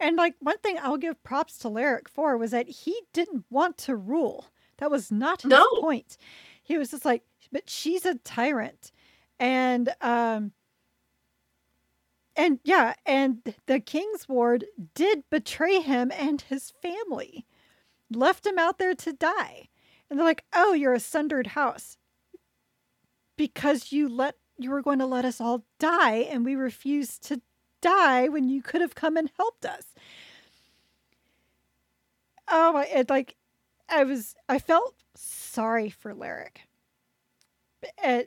[0.00, 3.78] And like one thing I'll give props to Lyric for was that he didn't want
[3.78, 4.46] to rule.
[4.78, 5.66] That was not his No.
[5.80, 6.16] point.
[6.62, 7.22] He was just like,
[7.52, 8.90] but she's a tyrant.
[9.38, 10.52] And um
[12.36, 14.64] and yeah, and the King's Ward
[14.94, 17.46] did betray him and his family.
[18.10, 19.68] Left him out there to die.
[20.10, 21.98] And they're like, "Oh, you're a sundered house
[23.38, 27.40] because you let you were going to let us all die, and we refused to
[27.80, 29.86] die when you could have come and helped us."
[32.48, 32.86] Oh my!
[32.86, 33.36] It like,
[33.88, 36.62] I was I felt sorry for Lyric,
[37.98, 38.24] eh,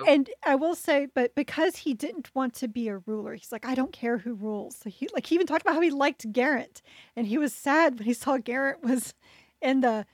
[0.00, 3.52] and, and I will say, but because he didn't want to be a ruler, he's
[3.52, 4.76] like, I don't care who rules.
[4.76, 6.82] So he like he even talked about how he liked Garrett,
[7.16, 9.14] and he was sad when he saw Garrett was
[9.62, 10.06] in the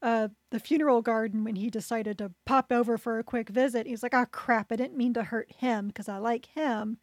[0.00, 3.86] uh, the funeral garden when he decided to pop over for a quick visit.
[3.86, 4.70] He's like, "Oh crap!
[4.72, 6.98] I didn't mean to hurt him because I like him."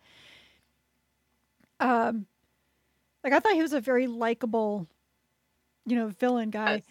[1.79, 2.25] Um,
[3.23, 4.87] like I thought he was a very likable,
[5.85, 6.83] you know, villain guy, Yes.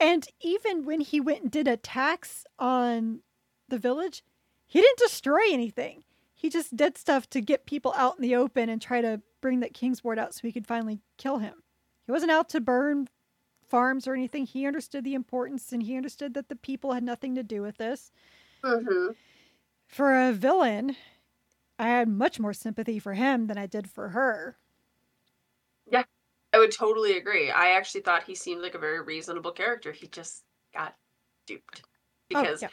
[0.00, 3.20] and even when he went and did attacks on
[3.68, 4.24] the village,
[4.72, 6.02] he didn't destroy anything.
[6.34, 9.60] He just did stuff to get people out in the open and try to bring
[9.60, 11.62] that King's Ward out so he could finally kill him.
[12.06, 13.08] He wasn't out to burn
[13.68, 14.46] farms or anything.
[14.46, 17.76] He understood the importance and he understood that the people had nothing to do with
[17.76, 18.12] this.
[18.64, 19.12] Mm-hmm.
[19.88, 20.96] For a villain,
[21.78, 24.56] I had much more sympathy for him than I did for her.
[25.90, 26.04] Yeah,
[26.54, 27.50] I would totally agree.
[27.50, 29.92] I actually thought he seemed like a very reasonable character.
[29.92, 30.96] He just got
[31.46, 31.82] duped.
[32.34, 32.68] Oh, Because yeah.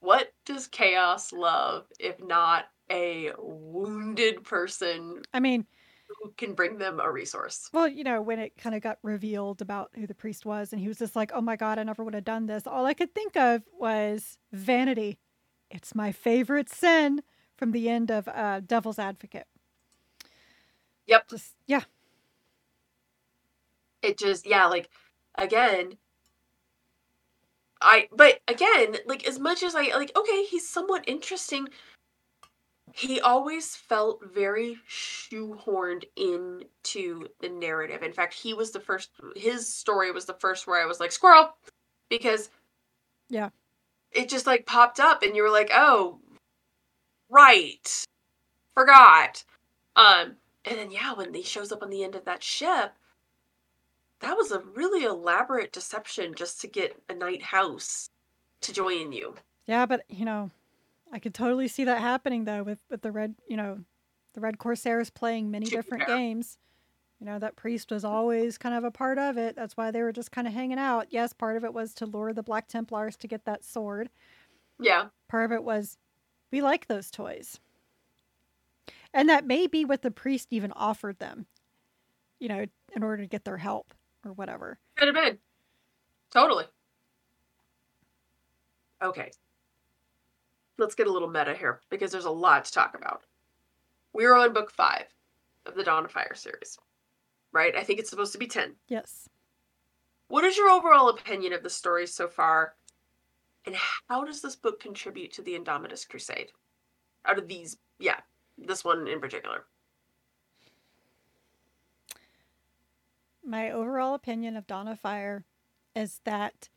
[0.00, 5.66] What does chaos love if not a wounded person I mean,
[6.08, 7.68] who can bring them a resource?
[7.72, 10.80] well, you know, when it kind of got revealed about who the priest was, and
[10.80, 12.66] he was just like, oh my God, I never would have done this.
[12.66, 15.18] All I could think of was vanity.
[15.70, 17.22] It's my favorite sin
[17.56, 19.46] from the end of uh, Devil's Advocate.
[21.06, 21.28] Yep.
[21.28, 21.82] Just, yeah.
[24.02, 24.88] It just yeah, like
[25.36, 25.98] again
[27.82, 31.68] I but again, like as much as I like okay, he's somewhat interesting.
[32.92, 38.02] He always felt very shoehorned into the narrative.
[38.02, 41.12] In fact, he was the first his story was the first where I was like,
[41.12, 41.54] squirrel
[42.08, 42.50] because
[43.28, 43.50] Yeah.
[44.12, 46.20] it just like popped up and you were like, "Oh,
[47.30, 48.04] right.
[48.74, 49.44] Forgot."
[49.96, 52.92] Um and then yeah, when he shows up on the end of that ship,
[54.20, 58.10] that was a really elaborate deception just to get a knight house
[58.62, 59.34] to join you.
[59.66, 60.50] Yeah, but you know,
[61.12, 63.80] I could totally see that happening though with with the red, you know,
[64.34, 66.58] the red corsairs playing many different games.
[67.18, 69.54] You know, that priest was always kind of a part of it.
[69.54, 71.08] That's why they were just kind of hanging out.
[71.10, 74.08] Yes, part of it was to lure the Black Templars to get that sword.
[74.78, 75.08] Yeah.
[75.28, 75.98] Part of it was
[76.50, 77.60] we like those toys.
[79.12, 81.46] And that may be what the priest even offered them,
[82.38, 82.64] you know,
[82.94, 83.92] in order to get their help
[84.24, 84.78] or whatever.
[84.96, 85.38] Could have been.
[86.30, 86.64] Totally.
[89.02, 89.30] Okay.
[90.78, 93.22] Let's get a little meta here because there's a lot to talk about.
[94.12, 95.06] We're on book five
[95.66, 96.78] of the Dawn of Fire series,
[97.52, 97.74] right?
[97.76, 98.74] I think it's supposed to be 10.
[98.88, 99.28] Yes.
[100.28, 102.74] What is your overall opinion of the story so far?
[103.66, 103.76] And
[104.08, 106.52] how does this book contribute to the Indomitus Crusade?
[107.26, 108.20] Out of these, yeah,
[108.56, 109.66] this one in particular.
[113.50, 115.44] My overall opinion of Dawn of Fire
[115.96, 116.68] is that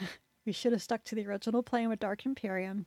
[0.46, 2.86] we should have stuck to the original plan with Dark Imperium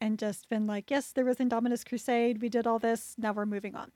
[0.00, 2.42] and just been like, yes, there was Indomitus Crusade.
[2.42, 3.14] We did all this.
[3.16, 3.92] Now we're moving on.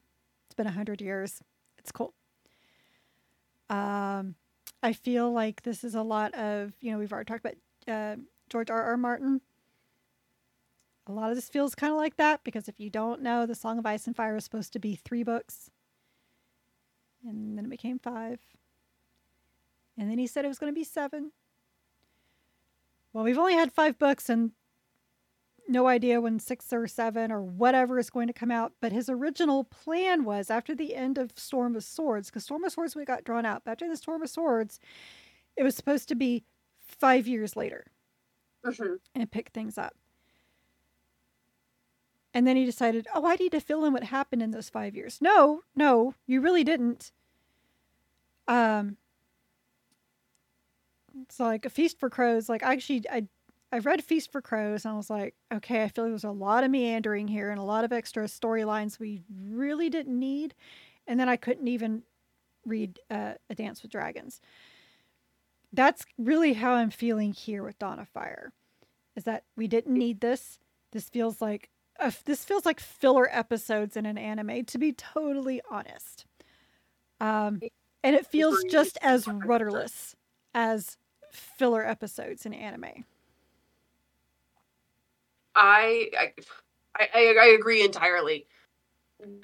[0.47, 1.43] It's been a hundred years.
[1.77, 2.15] It's cool.
[3.69, 4.37] Um,
[4.81, 7.57] I feel like this is a lot of, you know, we've already talked about
[7.93, 8.15] uh,
[8.49, 8.85] George R.
[8.85, 8.97] R.
[8.97, 9.41] Martin.
[11.07, 13.55] A lot of this feels kind of like that because if you don't know, The
[13.55, 15.71] Song of Ice and Fire was supposed to be three books.
[17.25, 18.41] And then it became five.
[19.97, 21.33] And then he said it was going to be seven.
[23.13, 24.53] Well, we've only had five books, and
[25.67, 28.73] no idea when six or seven or whatever is going to come out.
[28.81, 32.73] But his original plan was after the end of Storm of Swords, because Storm of
[32.73, 33.63] Swords we got drawn out.
[33.65, 34.79] But after the Storm of Swords,
[35.57, 36.45] it was supposed to be
[36.81, 37.87] five years later
[38.65, 38.99] Mhm.
[39.15, 39.95] and pick things up.
[42.35, 44.97] And then he decided, oh, I need to fill in what happened in those five
[44.97, 45.19] years.
[45.21, 47.13] No, no, you really didn't.
[48.49, 48.97] Um,
[51.23, 52.49] it's like a feast for crows.
[52.49, 53.29] Like I actually, I,
[53.73, 56.31] I read Feast for Crows, and I was like, okay, I feel like there's a
[56.31, 60.55] lot of meandering here and a lot of extra storylines we really didn't need.
[61.07, 62.03] And then I couldn't even
[62.65, 64.41] read uh, A Dance with Dragons.
[65.73, 68.53] That's really how I'm feeling here with Dawn of Fire.
[69.17, 70.59] Is that we didn't need this.
[70.93, 71.69] This feels like
[72.01, 76.27] uh, this feels like filler episodes in an anime, to be totally honest.
[77.21, 77.61] Um,
[78.03, 80.15] and it feels just as rudderless
[80.55, 80.97] as
[81.31, 83.05] filler episodes in anime.
[85.55, 86.33] I, I
[86.97, 88.47] I I agree entirely.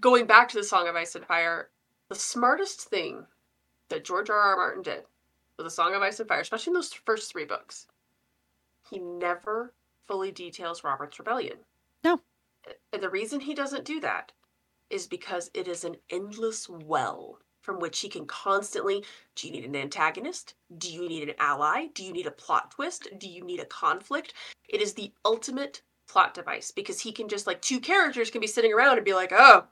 [0.01, 1.70] Going back to the Song of Ice and Fire,
[2.09, 3.24] the smartest thing
[3.88, 4.36] that George R.
[4.36, 4.57] R.
[4.57, 5.05] Martin did
[5.57, 7.86] with the Song of Ice and Fire, especially in those first three books,
[8.90, 9.72] he never
[10.07, 11.59] fully details Robert's rebellion.
[12.03, 12.20] No.
[12.92, 14.32] And the reason he doesn't do that
[14.90, 19.04] is because it is an endless well from which he can constantly
[19.36, 20.54] do you need an antagonist?
[20.78, 21.86] Do you need an ally?
[21.94, 23.08] Do you need a plot twist?
[23.18, 24.34] Do you need a conflict?
[24.68, 28.46] It is the ultimate plot device because he can just like two characters can be
[28.46, 29.66] sitting around and be like, "Oh,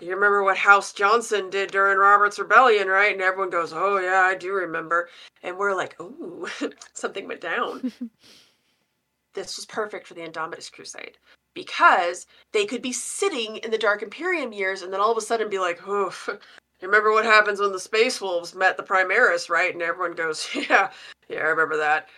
[0.00, 4.22] you remember what House Johnson did during Robert's Rebellion, right?" And everyone goes, "Oh yeah,
[4.22, 5.08] I do remember."
[5.42, 6.48] And we're like, oh,
[6.94, 7.92] something went down."
[9.34, 11.18] this was perfect for the Indomitus Crusade
[11.54, 15.20] because they could be sitting in the Dark Imperium years and then all of a
[15.20, 16.38] sudden be like, "Oh, you
[16.82, 20.90] remember what happens when the Space Wolves met the Primaris, right?" And everyone goes, "Yeah,
[21.28, 22.08] yeah, I remember that."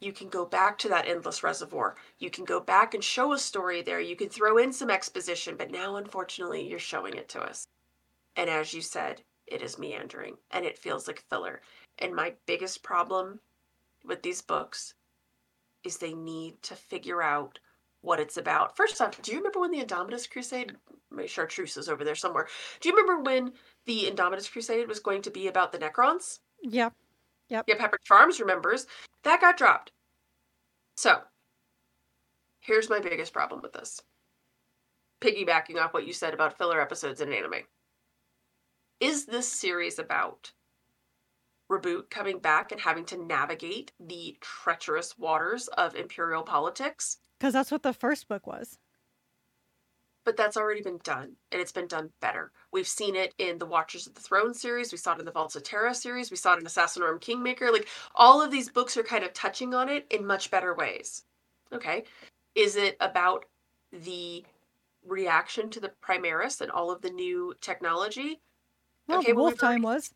[0.00, 1.96] You can go back to that endless reservoir.
[2.18, 4.00] You can go back and show a story there.
[4.00, 7.66] You can throw in some exposition, but now, unfortunately, you're showing it to us.
[8.36, 11.62] And as you said, it is meandering and it feels like filler.
[11.98, 13.40] And my biggest problem
[14.04, 14.94] with these books
[15.84, 17.58] is they need to figure out
[18.02, 18.76] what it's about.
[18.76, 20.76] First off, do you remember when the Indomitus Crusade?
[21.10, 22.46] My chartreuse is over there somewhere.
[22.80, 23.52] Do you remember when
[23.86, 26.40] the Indomitus Crusade was going to be about the Necrons?
[26.62, 26.90] Yeah.
[27.48, 28.86] Yeah, Pepper Farms remembers.
[29.22, 29.92] That got dropped.
[30.96, 31.20] So,
[32.60, 34.00] here's my biggest problem with this.
[35.20, 37.62] Piggybacking off what you said about filler episodes in anime.
[39.00, 40.52] Is this series about
[41.68, 47.18] Roboute coming back and having to navigate the treacherous waters of imperial politics?
[47.38, 48.78] Because that's what the first book was.
[50.24, 53.66] but that's already been done and it's been done better we've seen it in the
[53.66, 56.36] watchers of the throne series we saw it in the vaults of terra series we
[56.36, 59.88] saw it in assassinorum kingmaker like all of these books are kind of touching on
[59.88, 61.22] it in much better ways
[61.72, 62.02] okay
[62.56, 63.44] is it about
[63.92, 64.44] the
[65.06, 68.40] reaction to the primaris and all of the new technology
[69.06, 70.12] Well, Okay, well, Wolf Time was.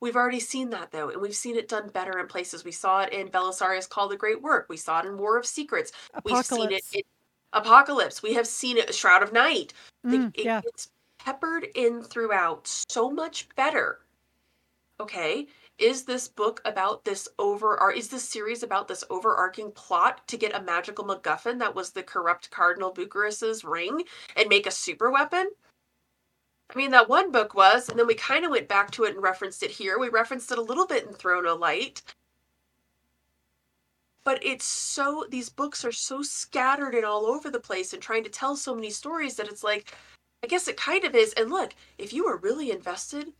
[0.00, 2.64] We've already seen that though, and we've seen it done better in places.
[2.64, 4.66] We saw it in Belisarius Cawl the Great Work.
[4.68, 5.92] We saw it in War of Secrets.
[6.24, 6.94] We've seen it Apocalypse.
[6.94, 7.02] in
[7.52, 8.22] Apocalypse.
[8.22, 9.74] We have seen it Shroud of Night.
[10.06, 10.60] Mm, it- yeah.
[10.64, 14.00] It's peppered in throughout so much better.
[15.00, 15.46] Okay.
[15.78, 20.36] Is this book about this over or is this series about this overarching plot to
[20.36, 24.02] get a magical MacGuffin that was the corrupt Cardinal Bucharest's ring
[24.36, 25.50] and make a super weapon?
[26.72, 29.14] I mean, that one book was, and then we kind of went back to it
[29.14, 29.98] and referenced it here.
[29.98, 32.00] We referenced it a little bit in Throne of Light.
[34.22, 38.22] But it's so, these books are so scattered and all over the place and trying
[38.22, 39.92] to tell so many stories that it's like,
[40.44, 41.32] I guess it kind of is.
[41.32, 43.32] And look, if you were really invested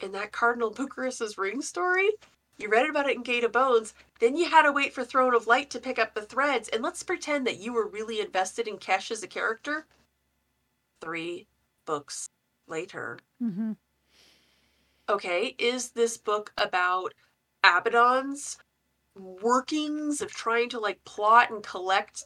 [0.00, 2.08] in that Cardinal Bucharest's ring story,
[2.56, 5.34] you read about it in Gate of Bones, then you had to wait for Throne
[5.34, 6.70] of Light to pick up the threads.
[6.70, 9.86] And let's pretend that you were really invested in Kesh as a character.
[11.02, 11.46] Three
[11.84, 12.30] books
[12.68, 13.18] later.
[13.40, 13.72] hmm
[15.08, 17.14] Okay, is this book about
[17.64, 18.58] Abaddon's
[19.16, 22.24] workings of trying to like plot and collect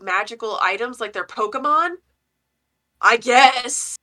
[0.00, 1.96] magical items like their Pokemon?
[3.00, 3.96] I guess.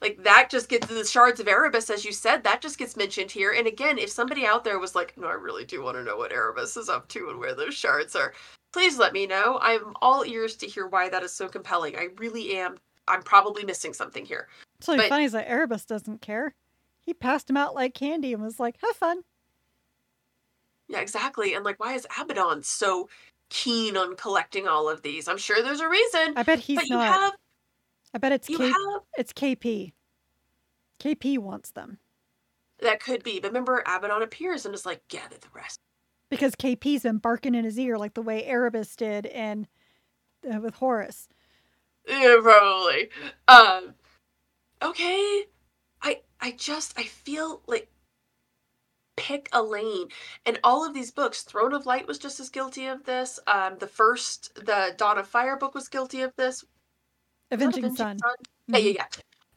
[0.00, 3.30] Like that just gets the shards of Erebus, as you said, that just gets mentioned
[3.30, 3.52] here.
[3.52, 6.16] And again, if somebody out there was like, no, I really do want to know
[6.16, 8.34] what Erebus is up to and where those shards are,
[8.72, 9.58] please let me know.
[9.62, 11.96] I'm all ears to hear why that is so compelling.
[11.96, 12.76] I really am.
[13.08, 14.48] I'm probably missing something here.
[14.80, 16.54] So But- funny is that Erebus doesn't care.
[17.00, 19.24] He passed him out like candy and was like, "Have fun."
[20.88, 21.54] Yeah, exactly.
[21.54, 23.08] And like, why is Abaddon so
[23.50, 25.28] keen on collecting all of these?
[25.28, 26.34] I'm sure there's a reason.
[26.36, 27.06] I bet he's but you not.
[27.06, 27.32] have,
[28.14, 29.02] I bet it's you K- have.
[29.18, 29.92] it's KP.
[30.98, 31.98] KP wants them.
[32.80, 33.40] That could be.
[33.40, 35.78] But remember, Abaddon appears and is like, gather the rest.
[36.30, 39.68] because KP's been barking in his ear like the way Erebus did and
[40.52, 41.28] uh, with Horus.
[42.08, 43.10] Yeah, probably.
[43.48, 43.94] Um,
[44.82, 45.44] okay.
[46.02, 47.88] I I just I feel like
[49.16, 50.08] pick a lane.
[50.46, 53.38] And all of these books, Throne of Light was just as guilty of this.
[53.46, 56.64] Um, the first, the Dawn of Fire book was guilty of this.
[57.50, 58.18] Avenging, Avenging Sun.
[58.18, 58.34] Sun?
[58.70, 58.74] Mm-hmm.
[58.74, 59.06] Yeah, yeah, yeah.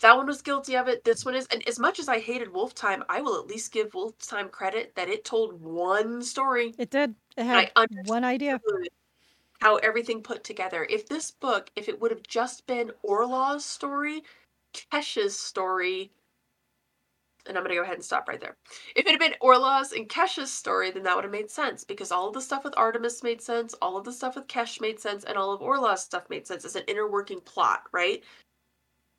[0.02, 1.04] That one was guilty of it.
[1.04, 3.72] This one is, and as much as I hated Wolf Time, I will at least
[3.72, 6.76] give Wolf Time credit that it told one story.
[6.78, 7.16] It did.
[7.36, 7.72] It had
[8.06, 8.62] one idea.
[9.60, 10.86] How everything put together.
[10.90, 14.24] If this book, if it would have just been Orla's story,
[14.74, 16.12] Kesh's story,
[17.48, 18.58] and I'm going to go ahead and stop right there.
[18.96, 22.12] If it had been Orla's and Kesh's story, then that would have made sense because
[22.12, 25.00] all of the stuff with Artemis made sense, all of the stuff with Kesh made
[25.00, 28.24] sense, and all of Orla's stuff made sense as an inner working plot, right?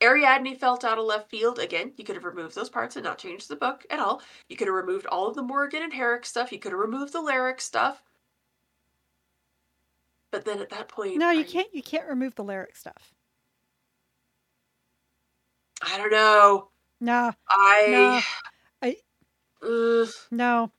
[0.02, 1.58] Ariadne felt out of left field.
[1.58, 4.22] Again, you could have removed those parts and not changed the book at all.
[4.48, 6.52] You could have removed all of the Morgan and Herrick stuff.
[6.52, 8.02] You could have removed the Larrick stuff.
[10.30, 11.68] But then at that point, no, you can't.
[11.72, 13.14] You can't remove the lyric stuff.
[15.82, 16.68] I don't know.
[17.00, 17.32] No.
[17.48, 17.86] I.
[17.88, 18.20] No.
[18.82, 18.96] I.
[19.66, 20.08] Ugh.
[20.30, 20.70] No.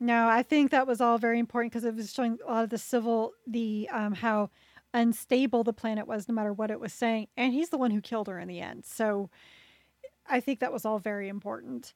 [0.00, 2.70] No, I think that was all very important because it was showing a lot of
[2.70, 4.50] the civil, the um, how
[4.94, 8.00] unstable the planet was, no matter what it was saying, and he's the one who
[8.00, 8.84] killed her in the end.
[8.84, 9.28] So,
[10.28, 11.94] I think that was all very important.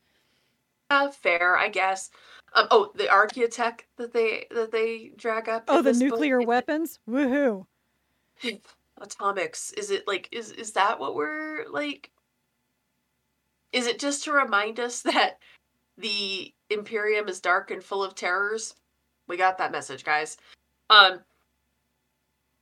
[0.92, 2.10] Uh, fair, I guess.
[2.52, 5.64] Um, oh, the archaeotech that they that they drag up.
[5.68, 6.48] Oh, the nuclear book.
[6.48, 6.98] weapons!
[7.08, 7.64] Woohoo!
[9.00, 9.72] Atomics.
[9.72, 12.10] Is it like is is that what we're like
[13.72, 15.38] is it just to remind us that
[15.96, 18.74] the Imperium is dark and full of terrors?
[19.28, 20.36] We got that message, guys.
[20.90, 21.20] Um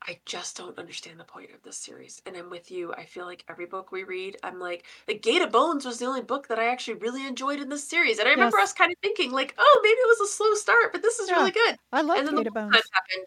[0.06, 2.22] I just don't understand the point of this series.
[2.24, 2.92] And I'm with you.
[2.94, 6.06] I feel like every book we read, I'm like, the Gate of Bones was the
[6.06, 8.18] only book that I actually really enjoyed in this series.
[8.18, 8.70] And I remember yes.
[8.70, 11.28] us kind of thinking, like, oh, maybe it was a slow start, but this is
[11.28, 11.36] yeah.
[11.36, 11.76] really good.
[11.92, 12.74] I love and then Gate the of Bones.
[12.74, 13.26] happened,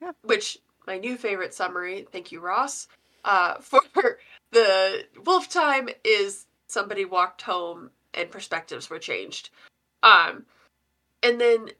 [0.00, 0.10] yeah.
[0.22, 2.86] which my new favorite summary, thank you, Ross,
[3.24, 3.82] uh, for
[4.52, 9.50] the Wolf Time is somebody walked home and perspectives were changed.
[10.02, 10.46] Um,
[11.22, 11.70] and then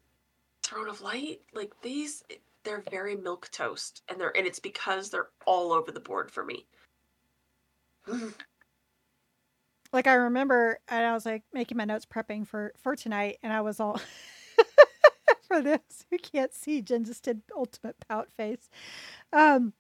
[0.63, 2.25] Throne of Light, like these,
[2.67, 6.45] they're very milk toast, and they're and it's because they're all over the board for
[6.45, 6.67] me.
[9.93, 13.53] like I remember, and I was like making my notes prepping for for tonight, and
[13.53, 13.99] I was all.
[15.47, 18.69] for this who can't see, Jen just did ultimate pout face.
[19.33, 19.73] Um,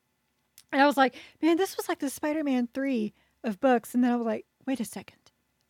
[0.73, 3.13] and I was like, man, this was like the Spider Man 3
[3.45, 3.95] of books.
[3.95, 5.19] And then I was like, wait a second.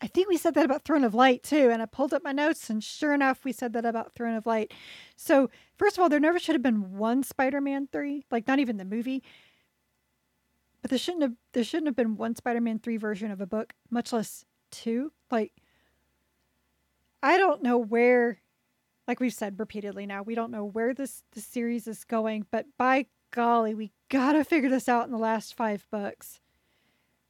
[0.01, 1.71] I think we said that about Throne of Light too.
[1.71, 4.47] And I pulled up my notes, and sure enough, we said that about Throne of
[4.47, 4.73] Light.
[5.17, 8.59] So, first of all, there never should have been one Spider Man 3, like not
[8.59, 9.23] even the movie.
[10.83, 13.47] But there shouldn't have there shouldn't have been one Spider Man 3 version of a
[13.47, 15.13] book, much less two.
[15.31, 15.53] Like
[17.23, 18.41] I don't know where
[19.09, 22.67] like we've said repeatedly now, we don't know where this the series is going, but
[22.77, 26.41] by golly, we gotta figure this out in the last five books.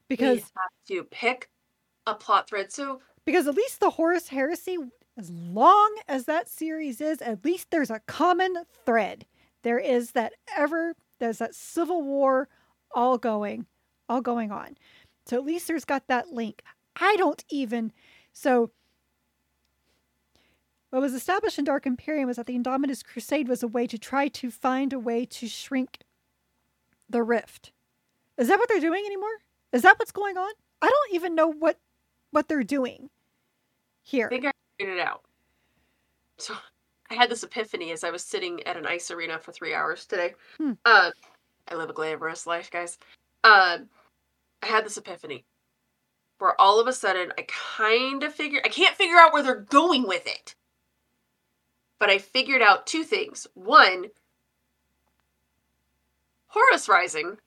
[0.09, 1.51] Because we have to pick
[2.07, 2.72] a plot thread.
[2.72, 4.78] So because at least the Horus Heresy,
[5.18, 9.26] as long as that series is, at least there's a common thread.
[9.62, 12.48] There is that ever there's that civil war
[12.94, 13.66] all going,
[14.09, 14.76] all going on.
[15.26, 16.62] So at least there's got that link.
[16.94, 17.92] I don't even
[18.32, 18.70] so
[20.90, 23.98] what was established in Dark Imperium was that the Indomitus Crusade was a way to
[23.98, 25.98] try to find a way to shrink
[27.11, 27.72] the rift.
[28.38, 29.28] Is that what they're doing anymore?
[29.72, 30.50] Is that what's going on?
[30.80, 31.78] I don't even know what
[32.37, 33.09] what they're doing
[34.03, 34.26] here.
[34.26, 35.22] I think I figured it out.
[36.37, 36.55] So
[37.11, 40.05] I had this epiphany as I was sitting at an ice arena for three hours
[40.05, 40.34] today.
[40.59, 40.72] Hmm.
[40.84, 41.12] Uh,
[41.66, 42.99] I live a glamorous life, guys.
[43.43, 43.78] Uh,
[44.62, 45.47] I had this epiphany
[46.39, 49.55] where all of a sudden I kind of figured I can't figure out where they're
[49.55, 50.55] going with it.
[51.99, 53.47] But I figured out two things.
[53.55, 54.09] One,
[56.49, 57.39] Horus Rising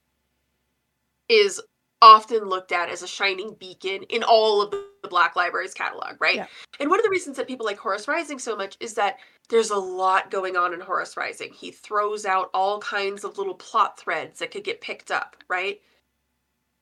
[1.30, 1.62] is
[2.02, 6.36] often looked at as a shining beacon in all of the Black Library's catalog, right?
[6.36, 6.47] Yeah.
[6.80, 9.18] And one of the reasons that people like Horus Rising so much is that
[9.50, 11.52] there's a lot going on in Horus Rising.
[11.54, 15.82] He throws out all kinds of little plot threads that could get picked up, right?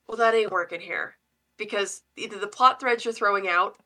[0.08, 1.16] Well, that ain't working here
[1.58, 3.78] because either the plot threads you're throwing out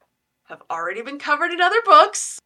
[0.45, 2.39] have already been covered in other books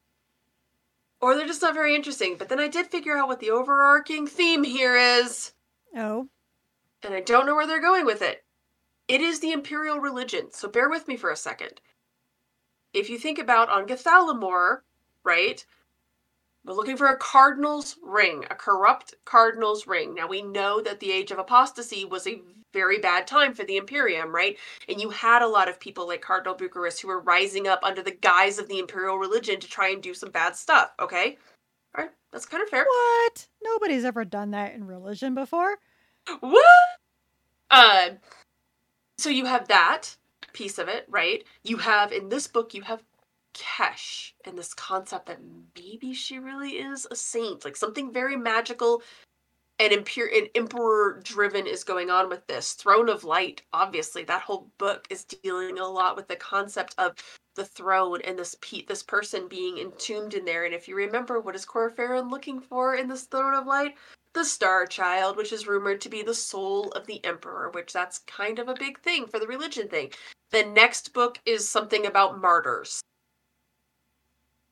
[1.25, 2.35] or they're just not very interesting.
[2.37, 5.53] But then I did figure out what the overarching theme here is.
[5.95, 6.27] Oh.
[7.03, 8.44] And I don't know where they're going with it.
[9.07, 11.81] It is the imperial religion, so bear with me for a second.
[12.93, 14.79] If you think about on Gathalamor,
[15.23, 15.65] right?
[16.65, 20.15] We're looking for a cardinal's ring, a corrupt cardinal's ring.
[20.15, 22.41] Now we know that the age of apostasy was a
[22.73, 24.57] very bad time for the Imperium, right?
[24.89, 28.01] And you had a lot of people like Cardinal Bucharis who were rising up under
[28.01, 31.37] the guise of the imperial religion to try and do some bad stuff, okay?
[31.95, 32.11] All right.
[32.33, 32.83] That's kind of fair.
[32.83, 33.47] What?
[33.63, 35.77] Nobody's ever done that in religion before.
[36.41, 36.65] What?
[37.71, 38.09] Uh,
[39.17, 40.15] so you have that
[40.53, 41.43] piece of it, right?
[41.63, 43.03] You have in this book, you have
[43.53, 45.39] Kesh and this concept that
[45.75, 49.01] maybe she really is a saint, like something very magical
[49.79, 52.73] and, imper- and emperor driven is going on with this.
[52.73, 57.13] Throne of Light, obviously, that whole book is dealing a lot with the concept of
[57.55, 60.65] the throne and this pe- this person being entombed in there.
[60.65, 63.95] And if you remember, what is Kor Phaeron looking for in this Throne of Light?
[64.35, 68.19] The Star Child, which is rumored to be the soul of the Emperor, which that's
[68.19, 70.11] kind of a big thing for the religion thing.
[70.51, 73.01] The next book is something about martyrs.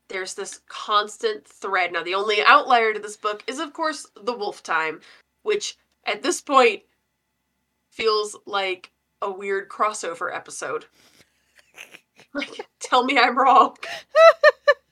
[0.09, 1.93] There's this constant thread.
[1.93, 4.99] Now, the only outlier to this book is, of course, the Wolf Time,
[5.43, 6.83] which at this point
[7.89, 8.91] feels like
[9.21, 10.85] a weird crossover episode.
[12.35, 13.77] Like, tell me I'm wrong.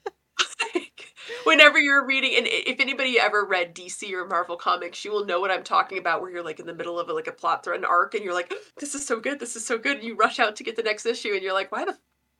[1.44, 5.40] whenever you're reading, and if anybody ever read DC or Marvel comics, you will know
[5.40, 6.20] what I'm talking about.
[6.20, 8.24] Where you're like in the middle of a, like a plot thread, an arc, and
[8.24, 10.64] you're like, "This is so good, this is so good," and you rush out to
[10.64, 11.96] get the next issue, and you're like, "Why the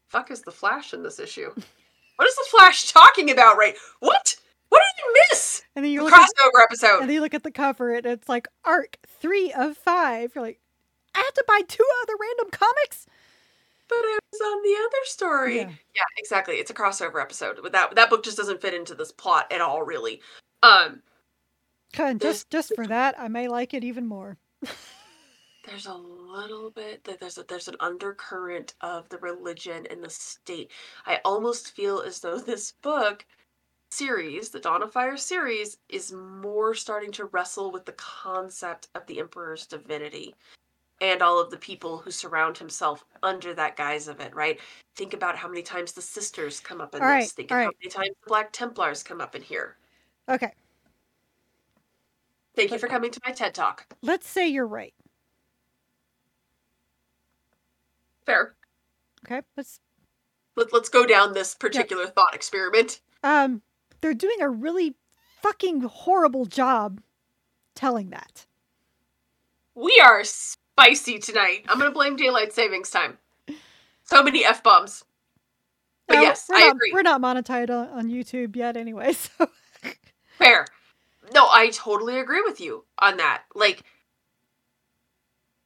[0.09, 1.51] fuck is the Flash in this issue?
[2.16, 3.57] What is the Flash talking about?
[3.57, 3.74] Right?
[4.01, 4.37] What?
[4.68, 5.62] What did you miss?
[5.76, 7.93] And then you The look at, crossover episode." and then you look at the cover
[7.95, 10.33] and it's like arc three of five.
[10.35, 10.61] You're like,
[11.14, 13.07] I have to buy two other random comics.
[13.93, 15.57] But I was on the other story.
[15.59, 15.70] Yeah.
[15.95, 16.55] Yeah, exactly.
[16.55, 17.59] It's a crossover episode.
[17.62, 20.22] But that that book just doesn't fit into this plot at all, really.
[20.62, 21.03] Um,
[21.99, 24.38] And This- just just for that, I may like it even more.
[25.66, 30.11] there's a little bit that there's a, there's an undercurrent of the religion and the
[30.11, 30.70] state.
[31.07, 33.26] I almost feel as though this book
[33.90, 39.07] series, the Dawn of Fire series, is more starting to wrestle with the concept of
[39.07, 40.34] the Emperor's divinity
[41.03, 44.59] and all of the people who surround himself under that guise of it, right?
[44.95, 47.15] Think about how many times the sisters come up in All this.
[47.15, 47.77] right, Think how right.
[47.83, 49.77] many times the Black Templars come up in here.
[50.29, 50.53] Okay,
[52.55, 53.87] Thank you for coming to my TED Talk.
[54.03, 54.95] let's say you're right.
[58.25, 58.55] Fair.
[59.27, 59.81] Okay, let's.
[60.55, 63.01] Let, let's go down this particular thought experiment.
[63.25, 63.63] Um,
[64.01, 64.95] they're doing a really
[65.43, 67.01] fucking horrible job
[67.75, 68.47] telling that.
[69.75, 70.23] We are
[70.83, 71.64] spicy tonight.
[71.68, 73.18] I'm gonna blame daylight savings time.
[74.05, 75.05] So many f bombs.
[76.07, 76.91] But No, yes, we're I not, agree.
[76.93, 79.14] We're not monetized on, YouTube yet, anyway.
[79.39, 79.49] So
[80.39, 80.66] Fair.
[81.35, 83.45] No, I totally agree with you on that.
[83.55, 83.85] Like,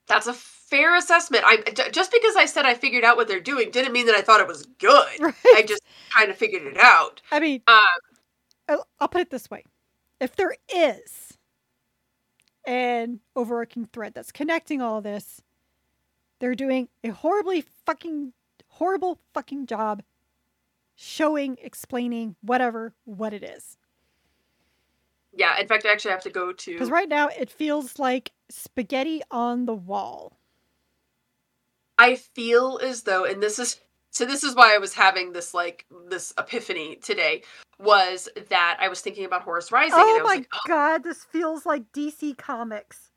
[0.06, 1.44] that's a fair assessment.
[1.46, 1.58] I
[1.90, 4.40] just because I said I figured out what they're doing didn't mean that I thought
[4.40, 5.20] it was good.
[5.20, 5.34] right.
[5.54, 5.82] I just
[6.14, 7.22] kind of figured it out.
[7.30, 9.64] I mean, Um, I'll put it this way:
[10.20, 11.36] if there is
[12.66, 15.42] an overarching thread that's connecting all this,
[16.40, 18.32] they're doing a horribly fucking
[18.68, 20.02] horrible fucking job
[20.94, 23.76] showing, explaining, whatever what it is.
[25.32, 25.58] yeah.
[25.61, 26.72] In fact, I actually have to go to.
[26.72, 30.38] Because right now it feels like spaghetti on the wall.
[31.99, 33.80] I feel as though, and this is
[34.17, 37.43] so this is why I was having this like this epiphany today
[37.79, 40.59] was that I was thinking about Horus Rising and I Oh was my like, oh,
[40.67, 43.11] god, this feels like DC Comics.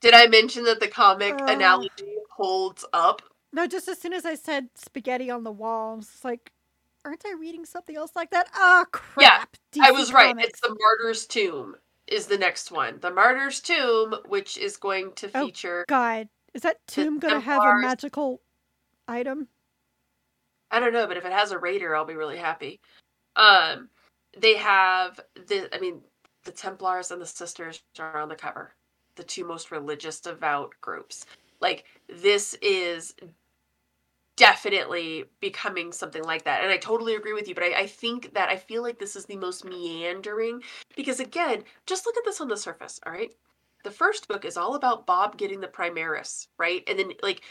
[0.00, 1.46] did I mention that the comic Oh.
[1.46, 3.22] analogy holds up?
[3.52, 6.50] No, just as soon as I said spaghetti on the wall, I was like,
[7.04, 8.48] aren't I reading something else like that?
[8.56, 9.56] Ah, crap.
[9.80, 10.34] I DC was right.
[10.40, 11.76] It's the Martyr's Tomb
[12.08, 12.98] is the next one.
[13.00, 17.62] The Martyr's Tomb, which is going to Oh, feature God, is that tomb gonna have
[17.62, 18.40] a magical
[19.08, 19.48] item?
[20.70, 22.80] I don't know, but if it has a raider, I'll be really happy.
[23.36, 23.88] Um,
[24.38, 25.74] they have the.
[25.74, 26.00] I mean,
[26.44, 28.74] the Templars and the Sisters are on the cover.
[29.16, 31.26] The two most religious, devout groups.
[31.60, 33.14] Like this is
[34.36, 37.54] definitely becoming something like that, and I totally agree with you.
[37.54, 40.62] But I, I think that I feel like this is the most meandering
[40.96, 42.98] because again, just look at this on the surface.
[43.06, 43.30] All right,
[43.84, 47.42] the first book is all about Bob getting the Primaris, right, and then like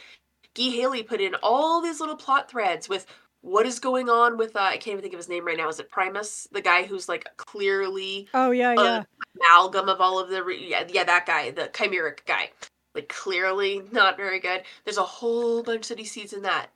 [0.55, 3.05] Guy Haley put in all these little plot threads with
[3.41, 5.69] what is going on with uh, I can't even think of his name right now.
[5.69, 9.03] Is it Primus, the guy who's like clearly Oh yeah, yeah.
[9.39, 12.51] amalgam of all of the re- yeah yeah that guy, the chimeric guy,
[12.95, 14.63] like clearly not very good.
[14.85, 16.67] There's a whole bunch that he sees in that.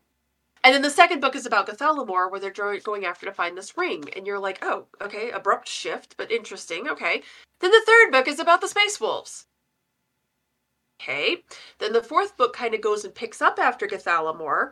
[0.65, 3.77] And then the second book is about Gathalamor, where they're going after to find this
[3.77, 6.89] ring, and you're like, oh, okay, abrupt shift, but interesting.
[6.89, 7.21] Okay.
[7.59, 9.45] Then the third book is about the space wolves.
[10.99, 11.43] Okay.
[11.77, 14.71] Then the fourth book kind of goes and picks up after Gathalamor,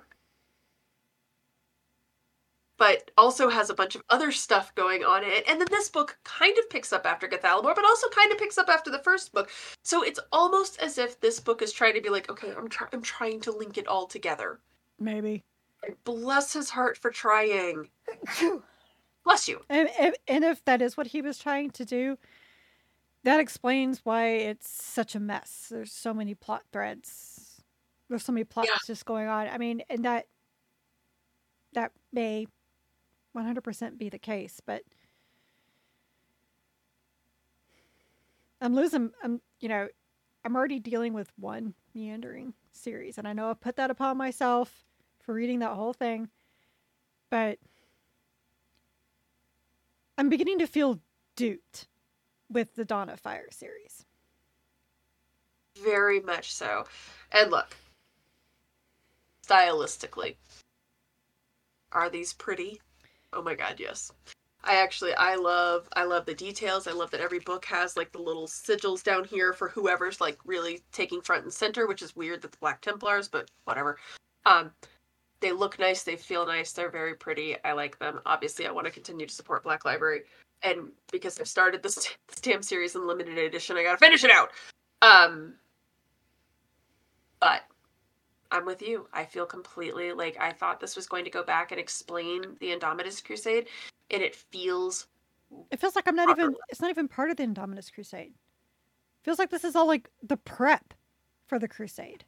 [2.80, 5.44] but also has a bunch of other stuff going on in it.
[5.48, 8.58] And then this book kind of picks up after Gathalamor, but also kind of picks
[8.58, 9.52] up after the first book.
[9.84, 12.90] So it's almost as if this book is trying to be like, okay, I'm try-
[12.92, 14.60] I'm trying to link it all together.
[15.00, 15.44] Maybe.
[15.86, 17.90] And bless his heart for trying.
[19.24, 19.62] Bless you.
[19.70, 22.18] And, and, and if that is what he was trying to do,
[23.24, 25.68] that explains why it's such a mess.
[25.72, 27.64] There's so many plot threads.
[28.10, 28.78] There's so many plots Yeah.
[28.86, 29.48] just going on.
[29.48, 30.28] I mean, and that
[31.74, 32.48] that may
[33.36, 34.84] 100% be the case, but
[38.62, 39.12] I'm losing.
[39.24, 39.88] I'm you know,
[40.46, 44.84] I'm already dealing with one meandering series, and I know I've put that upon myself
[45.24, 46.30] for reading that whole thing,
[47.30, 47.58] but
[50.18, 51.00] I'm beginning to feel
[51.36, 51.88] duped
[52.52, 54.06] with the Dawn of Fire series.
[55.84, 56.86] Very much so.
[57.32, 57.76] And look,
[59.48, 60.36] stylistically,
[61.92, 62.80] are these pretty?
[63.32, 64.12] Oh my god, yes.
[64.64, 66.88] I actually I love I love the details.
[66.88, 70.38] I love that every book has like the little sigils down here for whoever's like
[70.46, 73.98] really taking front and center, which is weird that the Black Templars, but whatever.
[74.46, 74.72] Um
[75.44, 77.56] they look nice, they feel nice, they're very pretty.
[77.64, 78.20] I like them.
[78.26, 80.22] Obviously, I want to continue to support Black Library
[80.64, 81.96] and because I've started this
[82.28, 84.50] this damn series in limited edition, I got to finish it out.
[85.02, 85.56] Um
[87.40, 87.64] but
[88.52, 89.08] I'm with you.
[89.12, 92.68] I feel completely like I thought this was going to go back and explain the
[92.68, 93.68] Indomitus Crusade,
[94.12, 95.08] and it feels
[95.72, 96.56] It feels like I'm not even.
[96.70, 98.34] It's not even part of the Indomitus Crusade.
[99.24, 100.94] Feels like this is all like the prep
[101.48, 102.24] for the Crusade.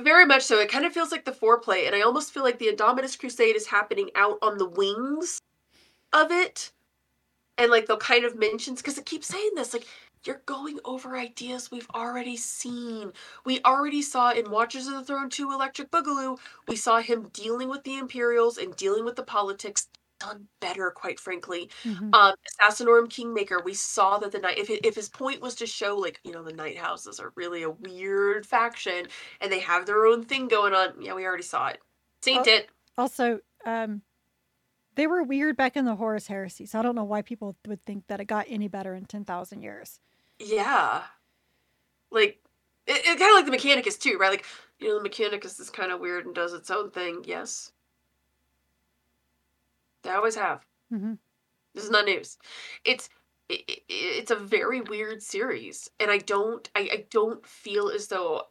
[0.00, 0.60] Very much so.
[0.60, 3.56] It kind of feels like the foreplay, and I almost feel like the Indomitus Crusade
[3.56, 5.40] is happening out on the wings
[6.12, 6.72] of it,
[7.58, 9.86] and like they'll kind of mention because it keeps saying this like.
[10.26, 13.10] You're going over ideas we've already seen.
[13.46, 16.38] We already saw in Watchers of the Throne 2 Electric Boogaloo,
[16.68, 19.88] we saw him dealing with the Imperials and dealing with the politics
[20.20, 21.70] done better, quite frankly.
[21.84, 22.14] Mhm.
[22.14, 25.66] um assassinorum kingmaker we saw that the night if, it- if his point was to
[25.66, 29.06] show like you know the knight houses are really a weird faction
[29.40, 31.80] and they have their own thing going on yeah we already saw it
[32.22, 32.68] seen it
[32.98, 34.02] Also, um,
[34.96, 37.82] they were weird back in the Horus Heresy, so I don't know why people would
[37.86, 40.00] think that it got any better in ten thousand years.
[40.38, 41.02] yeah
[42.10, 42.40] like
[42.86, 44.44] it, it kind of like the mechanicus too right like
[44.78, 47.72] you know the mechanicus is kind of weird and does its own thing yes
[50.02, 51.14] they always have hmm
[51.74, 52.38] This is not news.
[52.84, 53.08] It's
[53.48, 58.08] it, it, it's a very weird series, and I don't I, I don't feel as
[58.08, 58.44] though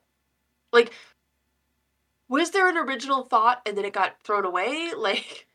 [0.74, 0.94] like
[2.28, 4.92] was there an original thought and then it got thrown away?
[4.98, 5.48] Like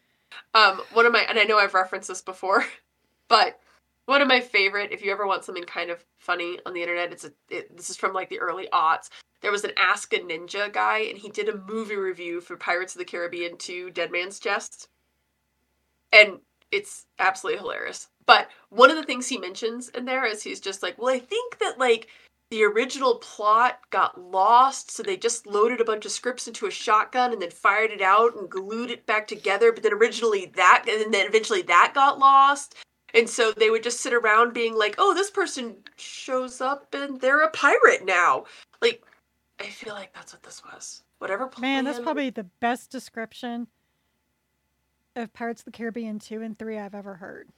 [0.54, 2.64] um one of my and I know I've referenced this before,
[3.28, 3.60] but
[4.06, 7.12] one of my favorite if you ever want something kind of funny on the internet,
[7.12, 9.08] it's a it, this is from like the early aughts.
[9.42, 12.94] There was an Ask a Ninja guy, and he did a movie review for Pirates
[12.94, 14.88] of the Caribbean 2 Dead Man's Chest.
[16.14, 16.38] And
[16.70, 18.08] it's absolutely hilarious.
[18.26, 21.18] But one of the things he mentions in there is he's just like, well, I
[21.18, 22.08] think that like
[22.50, 26.70] the original plot got lost, so they just loaded a bunch of scripts into a
[26.70, 29.72] shotgun and then fired it out and glued it back together.
[29.72, 32.76] But then originally that, and then eventually that got lost.
[33.12, 37.20] And so they would just sit around being like, oh, this person shows up and
[37.20, 38.44] they're a pirate now.
[38.82, 39.04] Like,
[39.60, 41.02] I feel like that's what this was.
[41.18, 41.62] Whatever plan.
[41.62, 43.68] Man, that's probably the best description
[45.16, 47.48] of Pirates of the Caribbean two and three I've ever heard.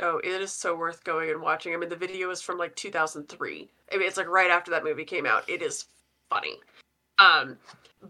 [0.00, 1.74] Oh, it is so worth going and watching.
[1.74, 3.68] I mean, the video is from like 2003.
[3.92, 5.48] I mean, it's like right after that movie came out.
[5.48, 5.86] It is
[6.30, 6.56] funny.
[7.18, 7.58] Um,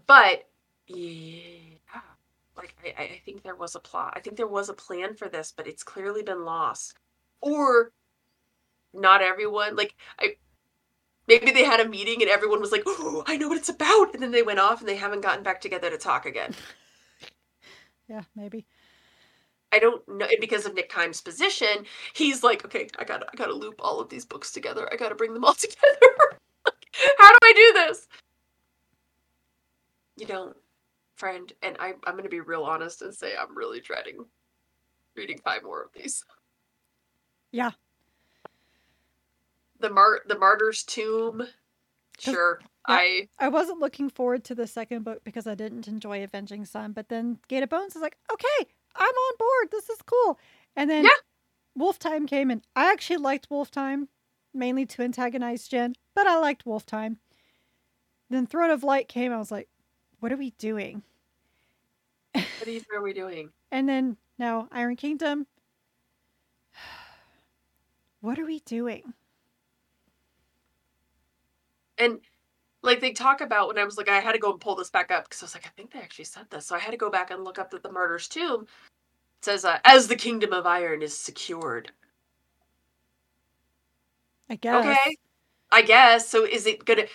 [0.05, 0.45] but
[0.87, 2.01] yeah,
[2.55, 4.13] like I, I think there was a plot.
[4.15, 6.95] I think there was a plan for this, but it's clearly been lost.
[7.41, 7.91] Or
[8.93, 9.75] not everyone.
[9.75, 10.35] Like I,
[11.27, 14.13] maybe they had a meeting and everyone was like, "Oh, I know what it's about,"
[14.13, 16.53] and then they went off and they haven't gotten back together to talk again.
[18.09, 18.65] Yeah, maybe.
[19.71, 21.85] I don't know because of Nick Kyme's position.
[22.13, 24.89] He's like, okay, I gotta, I gotta loop all of these books together.
[24.91, 25.77] I gotta bring them all together.
[26.65, 26.85] Like,
[27.19, 28.07] How do I do this?
[30.17, 30.57] You don't,
[31.15, 31.53] friend.
[31.61, 34.25] And I, I'm gonna be real honest and say I'm really dreading
[35.15, 36.23] reading five more of these.
[37.51, 37.71] Yeah.
[39.79, 41.43] The mar, the martyr's tomb.
[42.19, 42.95] Sure, Yeah.
[42.95, 46.93] I I wasn't looking forward to the second book because I didn't enjoy Avenging Sun,
[46.93, 49.71] but then Gate of Bones is like, okay, I'm on board.
[49.71, 50.39] This is cool.
[50.75, 51.09] And then Yeah.
[51.75, 54.09] Wolf Time came, and I actually liked Wolf Time,
[54.53, 57.19] mainly to antagonize Jen, but I liked Wolf Time.
[58.29, 59.31] Then Throne of Light came.
[59.31, 59.69] I was like,
[60.19, 61.03] what are we doing?
[62.33, 62.45] what
[62.93, 63.49] are we doing?
[63.71, 65.45] And then now Iron Kingdom.
[68.21, 69.13] What are we doing?
[71.97, 72.19] And
[72.81, 74.89] like they talk about when I was like, I had to go and pull this
[74.89, 76.65] back up because I was like, I think they actually said this.
[76.65, 78.67] So I had to go back and look up that the martyr's tomb
[79.39, 81.91] it says, uh, as the kingdom of iron is secured.
[84.49, 84.85] I guess.
[84.85, 85.17] Okay.
[85.71, 86.27] I guess.
[86.27, 87.05] So is it gonna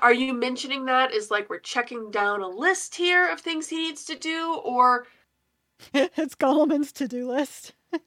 [0.00, 3.78] are you mentioning that as like we're checking down a list here of things he
[3.78, 4.60] needs to do?
[4.64, 5.06] Or
[5.94, 7.72] it's Gollum's to do list.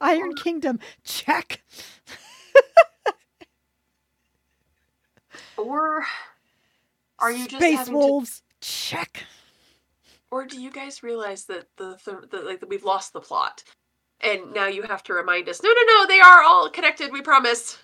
[0.00, 1.62] Iron Kingdom, check.
[5.58, 6.04] or
[7.18, 9.24] are you just Space having to- Wolves, check.
[10.30, 13.62] or do you guys realize that the, the, the like that we've lost the plot,
[14.20, 15.62] and now you have to remind us?
[15.62, 17.12] No, no, no, they are all connected.
[17.12, 17.78] We promise.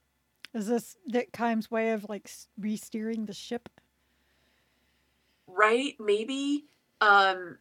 [0.55, 3.69] Is this Dick Kyme's way of like re-steering the ship?
[5.55, 6.65] right maybe
[7.03, 7.59] um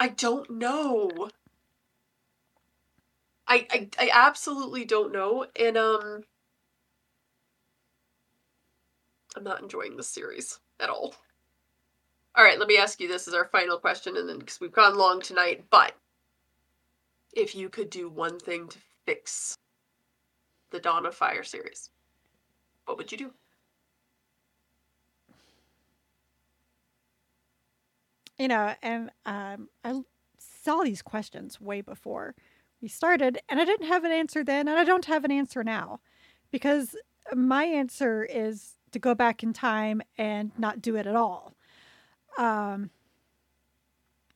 [0.00, 1.28] i don't know
[3.46, 6.22] I, I i absolutely don't know and um
[9.38, 11.14] i'm not enjoying this series at all.
[12.34, 14.72] All right let me ask you this as our final question and then because we've
[14.72, 15.94] gone long tonight but
[17.32, 19.56] if you could do one thing to fix
[20.70, 21.90] the dawn of fire series
[22.88, 23.30] what would you do?
[28.38, 30.00] You know, and um, I
[30.38, 32.34] saw these questions way before
[32.80, 35.62] we started, and I didn't have an answer then, and I don't have an answer
[35.62, 36.00] now,
[36.50, 36.96] because
[37.34, 41.54] my answer is to go back in time and not do it at all.
[42.38, 42.90] Um,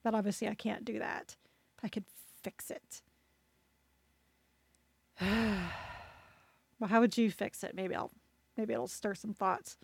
[0.02, 1.36] but obviously, I can't do that.
[1.82, 2.04] I could
[2.42, 3.02] fix it.
[5.20, 7.74] well, how would you fix it?
[7.74, 8.10] Maybe I'll,
[8.56, 9.76] maybe it'll stir some thoughts.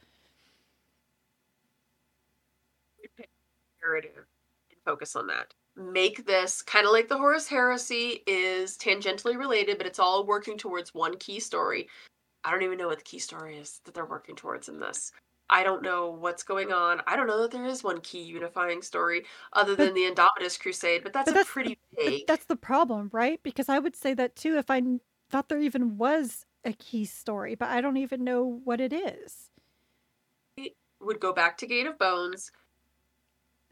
[4.70, 5.54] and focus on that.
[5.76, 10.58] Make this kind of like the Horus Heresy is tangentially related, but it's all working
[10.58, 11.88] towards one key story.
[12.48, 15.12] I don't even know what the key story is that they're working towards in this.
[15.50, 17.02] I don't know what's going on.
[17.06, 20.58] I don't know that there is one key unifying story other But- than the Indomitus
[20.58, 22.26] Crusade, but that's but a that's- pretty vague.
[22.26, 23.38] that's the problem, right?
[23.42, 24.80] Because I would say that too if I
[25.28, 29.50] thought there even was a key story, but I don't even know what it is.
[30.56, 32.50] We would go back to Gate of Bones.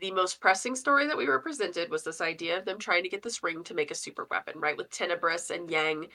[0.01, 3.09] The most pressing story that we were presented was this idea of them trying to
[3.09, 4.77] get this ring to make a super weapon, right?
[4.77, 6.09] With Tenebris and Yang.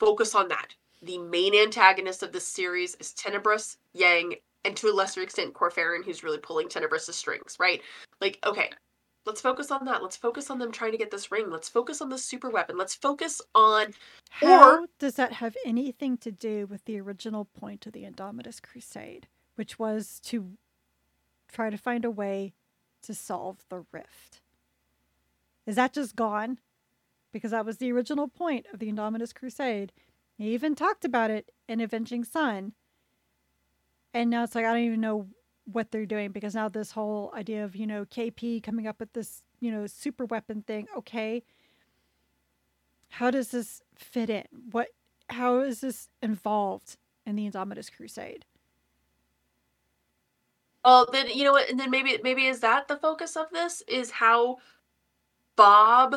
[0.00, 0.74] Focus on that.
[1.04, 5.70] The main antagonist of this series is Tenebris, Yang, and to a lesser extent, Kor
[5.70, 7.82] Phaeron, who's really pulling Tenebris' strings, right?
[8.22, 8.70] Like, okay,
[9.26, 10.02] let's focus on that.
[10.02, 11.50] Let's focus on them trying to get this ring.
[11.50, 12.78] Let's focus on the super weapon.
[12.78, 13.92] Let's focus on
[14.30, 19.26] How does that have anything to do with the original point of the Indomitus Crusade,
[19.56, 20.52] which was to
[21.52, 22.54] try to find a way
[23.02, 24.40] to solve the rift?
[25.66, 26.60] Is that just gone?
[27.30, 29.92] Because that was the original point of the Indomitus Crusade.
[30.36, 32.72] He even talked about it in Avenging Sun.
[34.12, 35.28] And now it's like, I don't even know
[35.64, 39.12] what they're doing because now this whole idea of, you know, KP coming up with
[39.12, 41.42] this, you know, super weapon thing, okay.
[43.08, 44.44] How does this fit in?
[44.72, 44.88] What
[45.30, 48.44] how is this involved in the Indomitus Crusade?
[50.84, 51.70] Oh, then you know what?
[51.70, 53.82] And then maybe maybe is that the focus of this?
[53.88, 54.58] Is how
[55.56, 56.16] Bob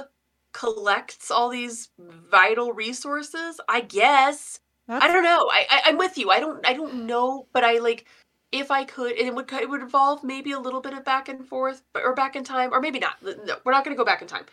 [0.57, 3.59] collects all these vital resources?
[3.69, 4.59] I guess.
[4.87, 5.49] That's, I don't know.
[5.51, 6.31] I, I I'm with you.
[6.31, 8.05] I don't I don't know, but I like
[8.51, 11.29] if I could, and it would it would involve maybe a little bit of back
[11.29, 13.21] and forth, but- or back in time, or maybe not.
[13.21, 14.45] No, we're not going to go back in time.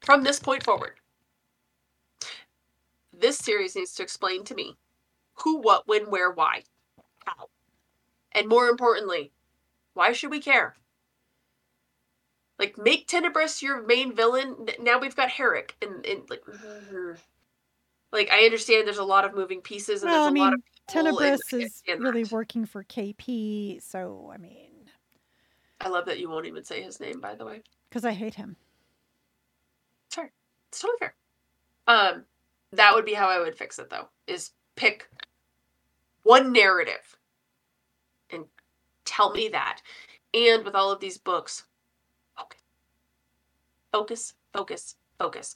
[0.00, 0.94] From this point forward,
[3.12, 4.76] this series needs to explain to me
[5.34, 6.62] who, what, when, where, why,
[7.24, 7.48] how,
[8.32, 9.32] and more importantly,
[9.94, 10.76] why should we care?
[12.58, 14.68] Like, make Tenebris your main villain.
[14.80, 16.42] Now we've got Herrick, and, and like,
[18.12, 20.42] like I understand there's a lot of moving pieces, and well, I there's a mean,
[20.44, 20.60] lot of
[20.94, 22.32] and Tenebris is really that.
[22.32, 24.70] working for KP, so I mean,
[25.80, 27.62] I love that you won't even say his name, by the way.
[27.90, 28.56] because I hate him.
[30.10, 30.30] Sorry.
[30.68, 31.14] It's totally fair.
[31.88, 32.24] Um,
[32.72, 35.08] that would be how I would fix it though, is pick
[36.22, 37.16] one narrative
[38.30, 38.44] and
[39.04, 39.82] tell me that.
[40.34, 41.64] And with all of these books.
[43.96, 45.54] Focus, focus, focus.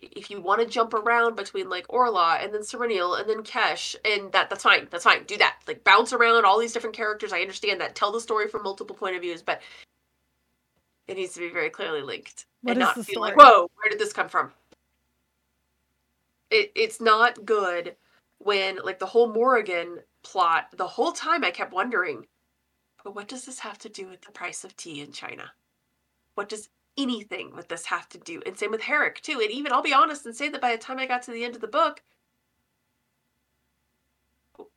[0.00, 3.96] If you want to jump around between like Orla and then Serenial and then Kesh
[4.04, 4.86] and that that's fine.
[4.88, 5.24] That's fine.
[5.24, 5.56] Do that.
[5.66, 7.32] Like bounce around all these different characters.
[7.32, 7.96] I understand that.
[7.96, 9.62] Tell the story from multiple point of views, but
[11.08, 13.98] it needs to be very clearly linked What and not feel like, whoa, where did
[13.98, 14.52] this come from?
[16.52, 17.96] It it's not good
[18.38, 22.26] when like the whole Morrigan plot, the whole time I kept wondering,
[23.02, 25.50] but what does this have to do with the price of tea in China?
[26.36, 28.42] What does anything with this have to do?
[28.46, 29.40] And same with Herrick too.
[29.40, 31.44] And even I'll be honest and say that by the time I got to the
[31.44, 32.02] end of the book,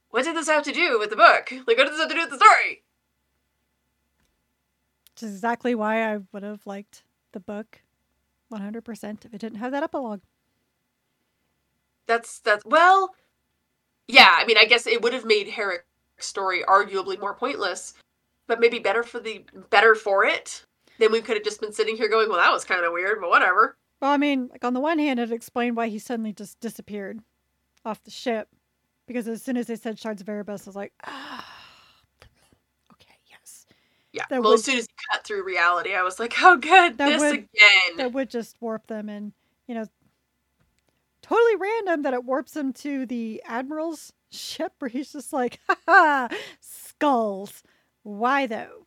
[0.10, 1.52] what did this have to do with the book?
[1.52, 2.84] Like what does this have to do with the story?
[5.14, 7.82] Which is exactly why I would have liked the book
[8.52, 10.22] 100% if it didn't have that epilogue.
[12.08, 13.16] That's that's well,
[14.08, 14.36] yeah.
[14.38, 15.86] I mean, I guess it would have made Herrick's
[16.20, 17.94] story arguably more pointless,
[18.48, 20.66] but maybe better for the better for it.
[21.00, 23.20] Then we could have just been sitting here going, well, that was kind of weird,
[23.22, 23.78] but whatever.
[24.02, 27.20] Well, I mean, like on the one hand, it explained why he suddenly just disappeared
[27.86, 28.48] off the ship,
[29.08, 31.46] because as soon as they said shards of Erebus, I was like, ah,
[32.94, 33.66] okay, yes,
[34.12, 34.24] Yeah.
[34.30, 36.98] That well, would- as soon as he cut through reality, I was like, oh, good,
[36.98, 37.98] That this would- again.
[37.98, 39.34] that would just warp them, and
[39.68, 39.86] you know,
[41.22, 45.76] totally random that it warps them to the admiral's ship, where he's just like, ha
[45.88, 46.28] ha,
[46.60, 47.64] skulls.
[48.04, 48.86] Why though?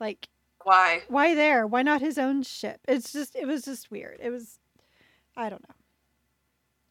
[0.00, 0.28] Like,
[0.64, 1.02] Why?
[1.08, 1.66] why there?
[1.66, 2.80] Why not his own ship?
[2.88, 4.18] It's just, it was just weird.
[4.20, 4.58] It was,
[5.36, 5.74] I don't know.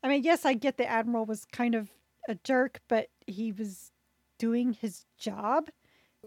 [0.03, 1.89] I mean, yes, I get the admiral was kind of
[2.27, 3.91] a jerk, but he was
[4.37, 5.69] doing his job.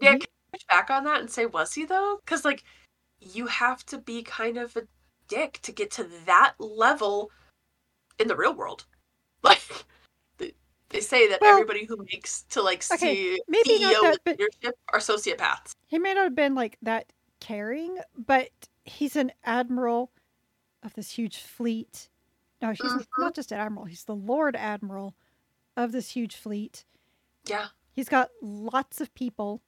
[0.01, 2.19] Yeah, Ye- can you push back on that and say, was he though?
[2.25, 2.63] Because, like,
[3.19, 4.83] you have to be kind of a
[5.27, 7.31] dick to get to that level
[8.19, 8.85] in the real world.
[9.43, 9.61] Like,
[10.89, 14.19] they, say that Well, everybody who makes to, like, okay, see maybe not CEO that,
[14.25, 15.71] leadership are sociopaths.
[15.85, 17.13] He may not have been like that
[17.47, 18.49] caring, but
[18.83, 20.11] he's an admiral
[20.83, 22.09] of this huge fleet.
[22.61, 23.05] No, he's Mhm.
[23.19, 25.15] not just an admiral, he's the Lord Admiral
[25.75, 26.85] of this huge fleet.
[27.45, 27.67] Yeah.
[27.91, 29.61] He's got lots of people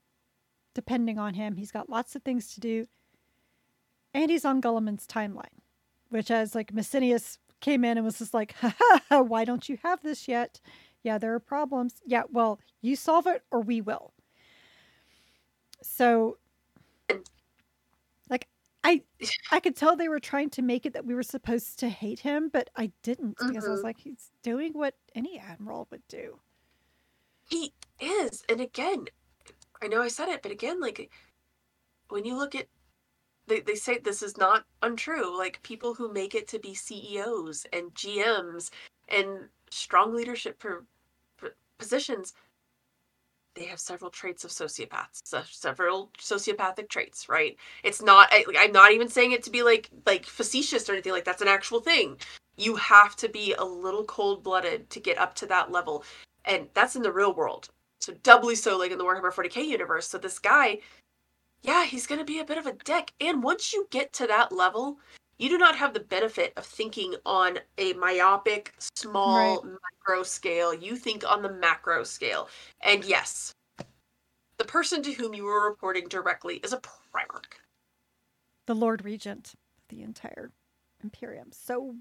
[0.74, 1.56] depending on him.
[1.58, 2.88] He's got lots of things to do.
[4.14, 5.62] And he's on Guilliman's timeline,
[6.10, 9.70] which as like Messinius came in and was just like, ha ha, ha, why don't
[9.70, 10.60] you have this yet?
[11.04, 12.02] Yeah, there are problems.
[12.06, 14.14] Yeah, well, you solve it or we will.
[15.82, 16.38] So
[18.84, 19.04] I
[19.52, 22.20] I could tell they were trying to make it that we were supposed to hate
[22.22, 23.84] him, but I didn't because I was Mhm.
[23.84, 26.42] like, he's doing what any admiral would do.
[27.50, 28.44] He is.
[28.48, 29.08] And again,
[29.82, 31.12] I know I said it, but again, like,
[32.10, 32.68] when you look at
[33.48, 35.38] they, they say this is not untrue.
[35.38, 38.72] Like people who make it to be CEOs and GMs
[39.10, 40.88] and strong leadership for,
[41.38, 42.34] for positions,
[43.60, 47.58] they have several traits of sociopaths, se- several sociopathic traits, right?
[47.84, 48.30] It's not.
[48.32, 51.14] I, I'm not even saying it to be like like facetious or anything.
[51.14, 52.18] Like that's an actual thing.
[52.58, 56.06] You have to be a little cold blooded to get up to that level,
[56.46, 57.70] and that's in the real world.
[58.02, 60.08] So doubly so, like in the Warhammer 40k universe.
[60.08, 60.80] So this guy
[61.64, 63.14] yeah, he's going to be a bit of a dick.
[63.20, 65.00] And once you get to that level,
[65.40, 70.74] you do not have the benefit of thinking on a myopic, small, micro scale.
[70.74, 72.50] You think on the macro scale.
[72.82, 73.54] And yes,
[74.58, 77.46] the person to whom you were reporting directly is a primarch.
[78.68, 79.54] The Lord Regent
[79.88, 80.52] the entire
[81.04, 81.48] Imperium.
[81.52, 81.96] So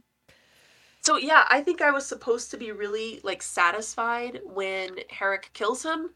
[1.01, 5.85] So yeah, I think I was supposed to be really like satisfied when Herrick kills
[5.85, 6.11] him.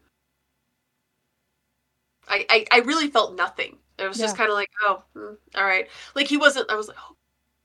[2.27, 3.77] I I, I really felt nothing.
[3.97, 5.87] It was just kind of like, oh, hmm, all right.
[6.15, 6.69] Like he wasn't.
[6.71, 7.15] I was like, oh,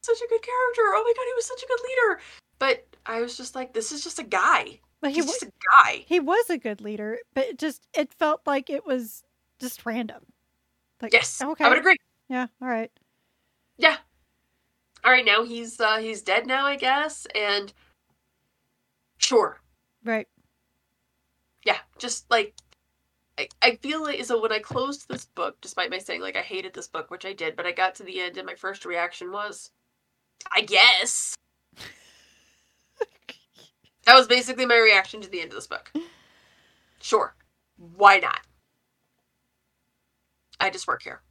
[0.02, 0.82] such a good character.
[0.94, 2.20] Oh my god, he was such a good leader.
[2.58, 4.80] But I was just like, this is just a guy.
[5.00, 6.04] but he He's wa- a guy.
[6.06, 9.22] he was a good leader, but it just it felt like it was
[9.60, 10.24] just random.
[11.00, 11.96] Like Yes, okay, I would agree.
[12.28, 12.90] yeah, all right,
[13.76, 13.96] Yeah.
[15.04, 17.72] All right, now he's uh he's dead now, I guess, and
[19.18, 19.60] sure,
[20.04, 20.26] right.
[21.64, 22.54] yeah, just like
[23.38, 26.42] I, I feel like so when I closed this book, despite my saying like I
[26.42, 28.84] hated this book, which I did, but I got to the end and my first
[28.84, 29.70] reaction was,
[30.52, 31.36] I guess.
[34.06, 35.92] that was basically my reaction to the end of this book.
[37.00, 37.36] Sure.
[37.76, 38.40] Why not?
[40.58, 41.22] I just work here.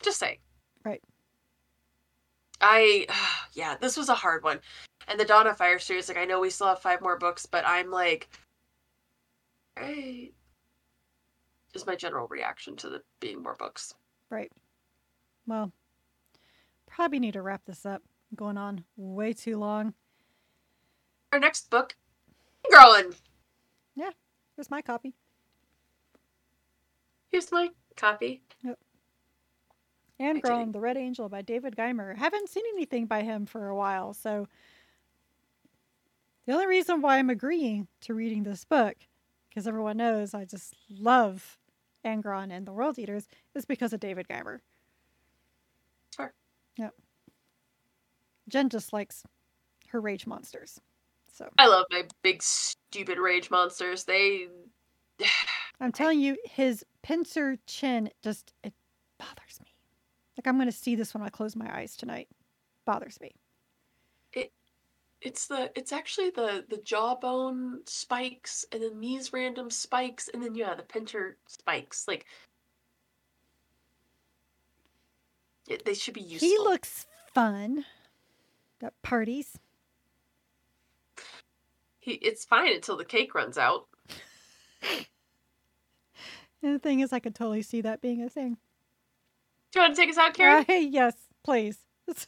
[0.00, 0.38] Just saying.
[0.82, 1.02] Right.
[2.62, 3.06] I
[3.52, 4.60] yeah, this was a hard one.
[5.08, 7.44] And the Dawn of Fire series, like I know we still have five more books,
[7.44, 8.30] but I'm like
[9.76, 10.32] right
[11.74, 13.94] is my general reaction to the being more books.
[14.30, 14.50] Right.
[15.46, 15.72] Well,
[16.86, 18.02] probably need to wrap this up.
[18.34, 19.94] Going on way too long.
[21.32, 21.94] Our next book,
[22.68, 23.14] Growing.
[23.94, 24.10] Yeah,
[24.56, 25.14] here's my copy.
[27.30, 28.42] Here's my copy.
[30.18, 30.72] And I Grown.
[30.72, 32.16] The Red Angel by David Guymer.
[32.16, 34.48] Haven't seen anything by him for a while, so
[36.46, 38.96] the only reason why I'm agreeing to reading this book,
[39.48, 41.58] because everyone knows I just love
[42.04, 44.60] Angron and the World Eaters, is because of David Guymer.
[46.14, 46.32] Sure.
[46.78, 46.94] Yep.
[48.48, 49.24] Jen just likes
[49.88, 50.80] her rage monsters.
[51.32, 54.04] So I love my big stupid rage monsters.
[54.04, 54.46] They
[55.80, 58.72] I'm telling you, his pincer chin just it
[59.18, 59.74] bothers me.
[60.38, 62.28] Like I'm gonna see this when I close my eyes tonight.
[62.84, 63.34] Bothers me.
[65.24, 70.54] It's the it's actually the the jawbone spikes and then these random spikes and then
[70.54, 72.26] yeah the pincher spikes like
[75.66, 76.46] it, they should be useful.
[76.46, 77.86] He looks fun
[78.82, 79.58] at parties.
[82.00, 83.86] He, it's fine until the cake runs out.
[86.62, 88.56] And the thing is, I could totally see that being a thing.
[89.70, 90.64] Do you want to take us out, Karen?
[90.66, 91.14] Uh, yes,
[91.44, 91.76] please.
[92.08, 92.26] It's,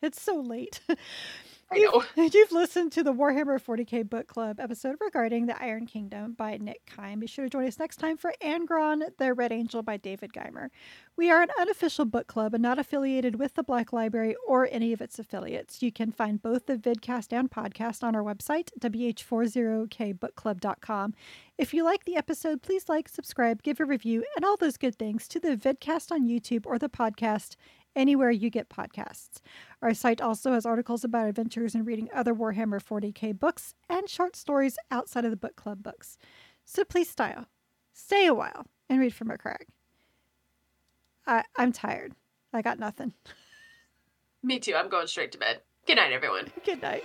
[0.00, 0.80] it's so late.
[1.74, 6.58] You've, you've listened to the Warhammer 40k Book Club episode regarding the Iron Kingdom by
[6.58, 7.20] Nick Kyme.
[7.20, 10.68] Be sure to join us next time for Angron, the Red Angel by David Guymer.
[11.16, 14.92] We are an unofficial book club and not affiliated with the Black Library or any
[14.92, 15.82] of its affiliates.
[15.82, 21.14] You can find both the vidcast and podcast on our website, wh40kbookclub.com.
[21.58, 24.98] If you like the episode, please like, subscribe, give a review, and all those good
[24.98, 27.54] things to the vidcast on YouTube or the podcast
[27.94, 29.40] anywhere you get podcasts.
[29.80, 34.36] Our site also has articles about adventures and reading other Warhammer 40k books and short
[34.36, 36.18] stories outside of the book club books.
[36.64, 37.46] So please style,
[37.92, 39.66] stay a while, and read from a Crag.
[41.26, 42.14] I, I'm tired.
[42.52, 43.12] I got nothing.
[44.42, 44.74] Me too.
[44.74, 45.60] I'm going straight to bed.
[45.86, 46.50] Good night, everyone.
[46.64, 47.04] Good night.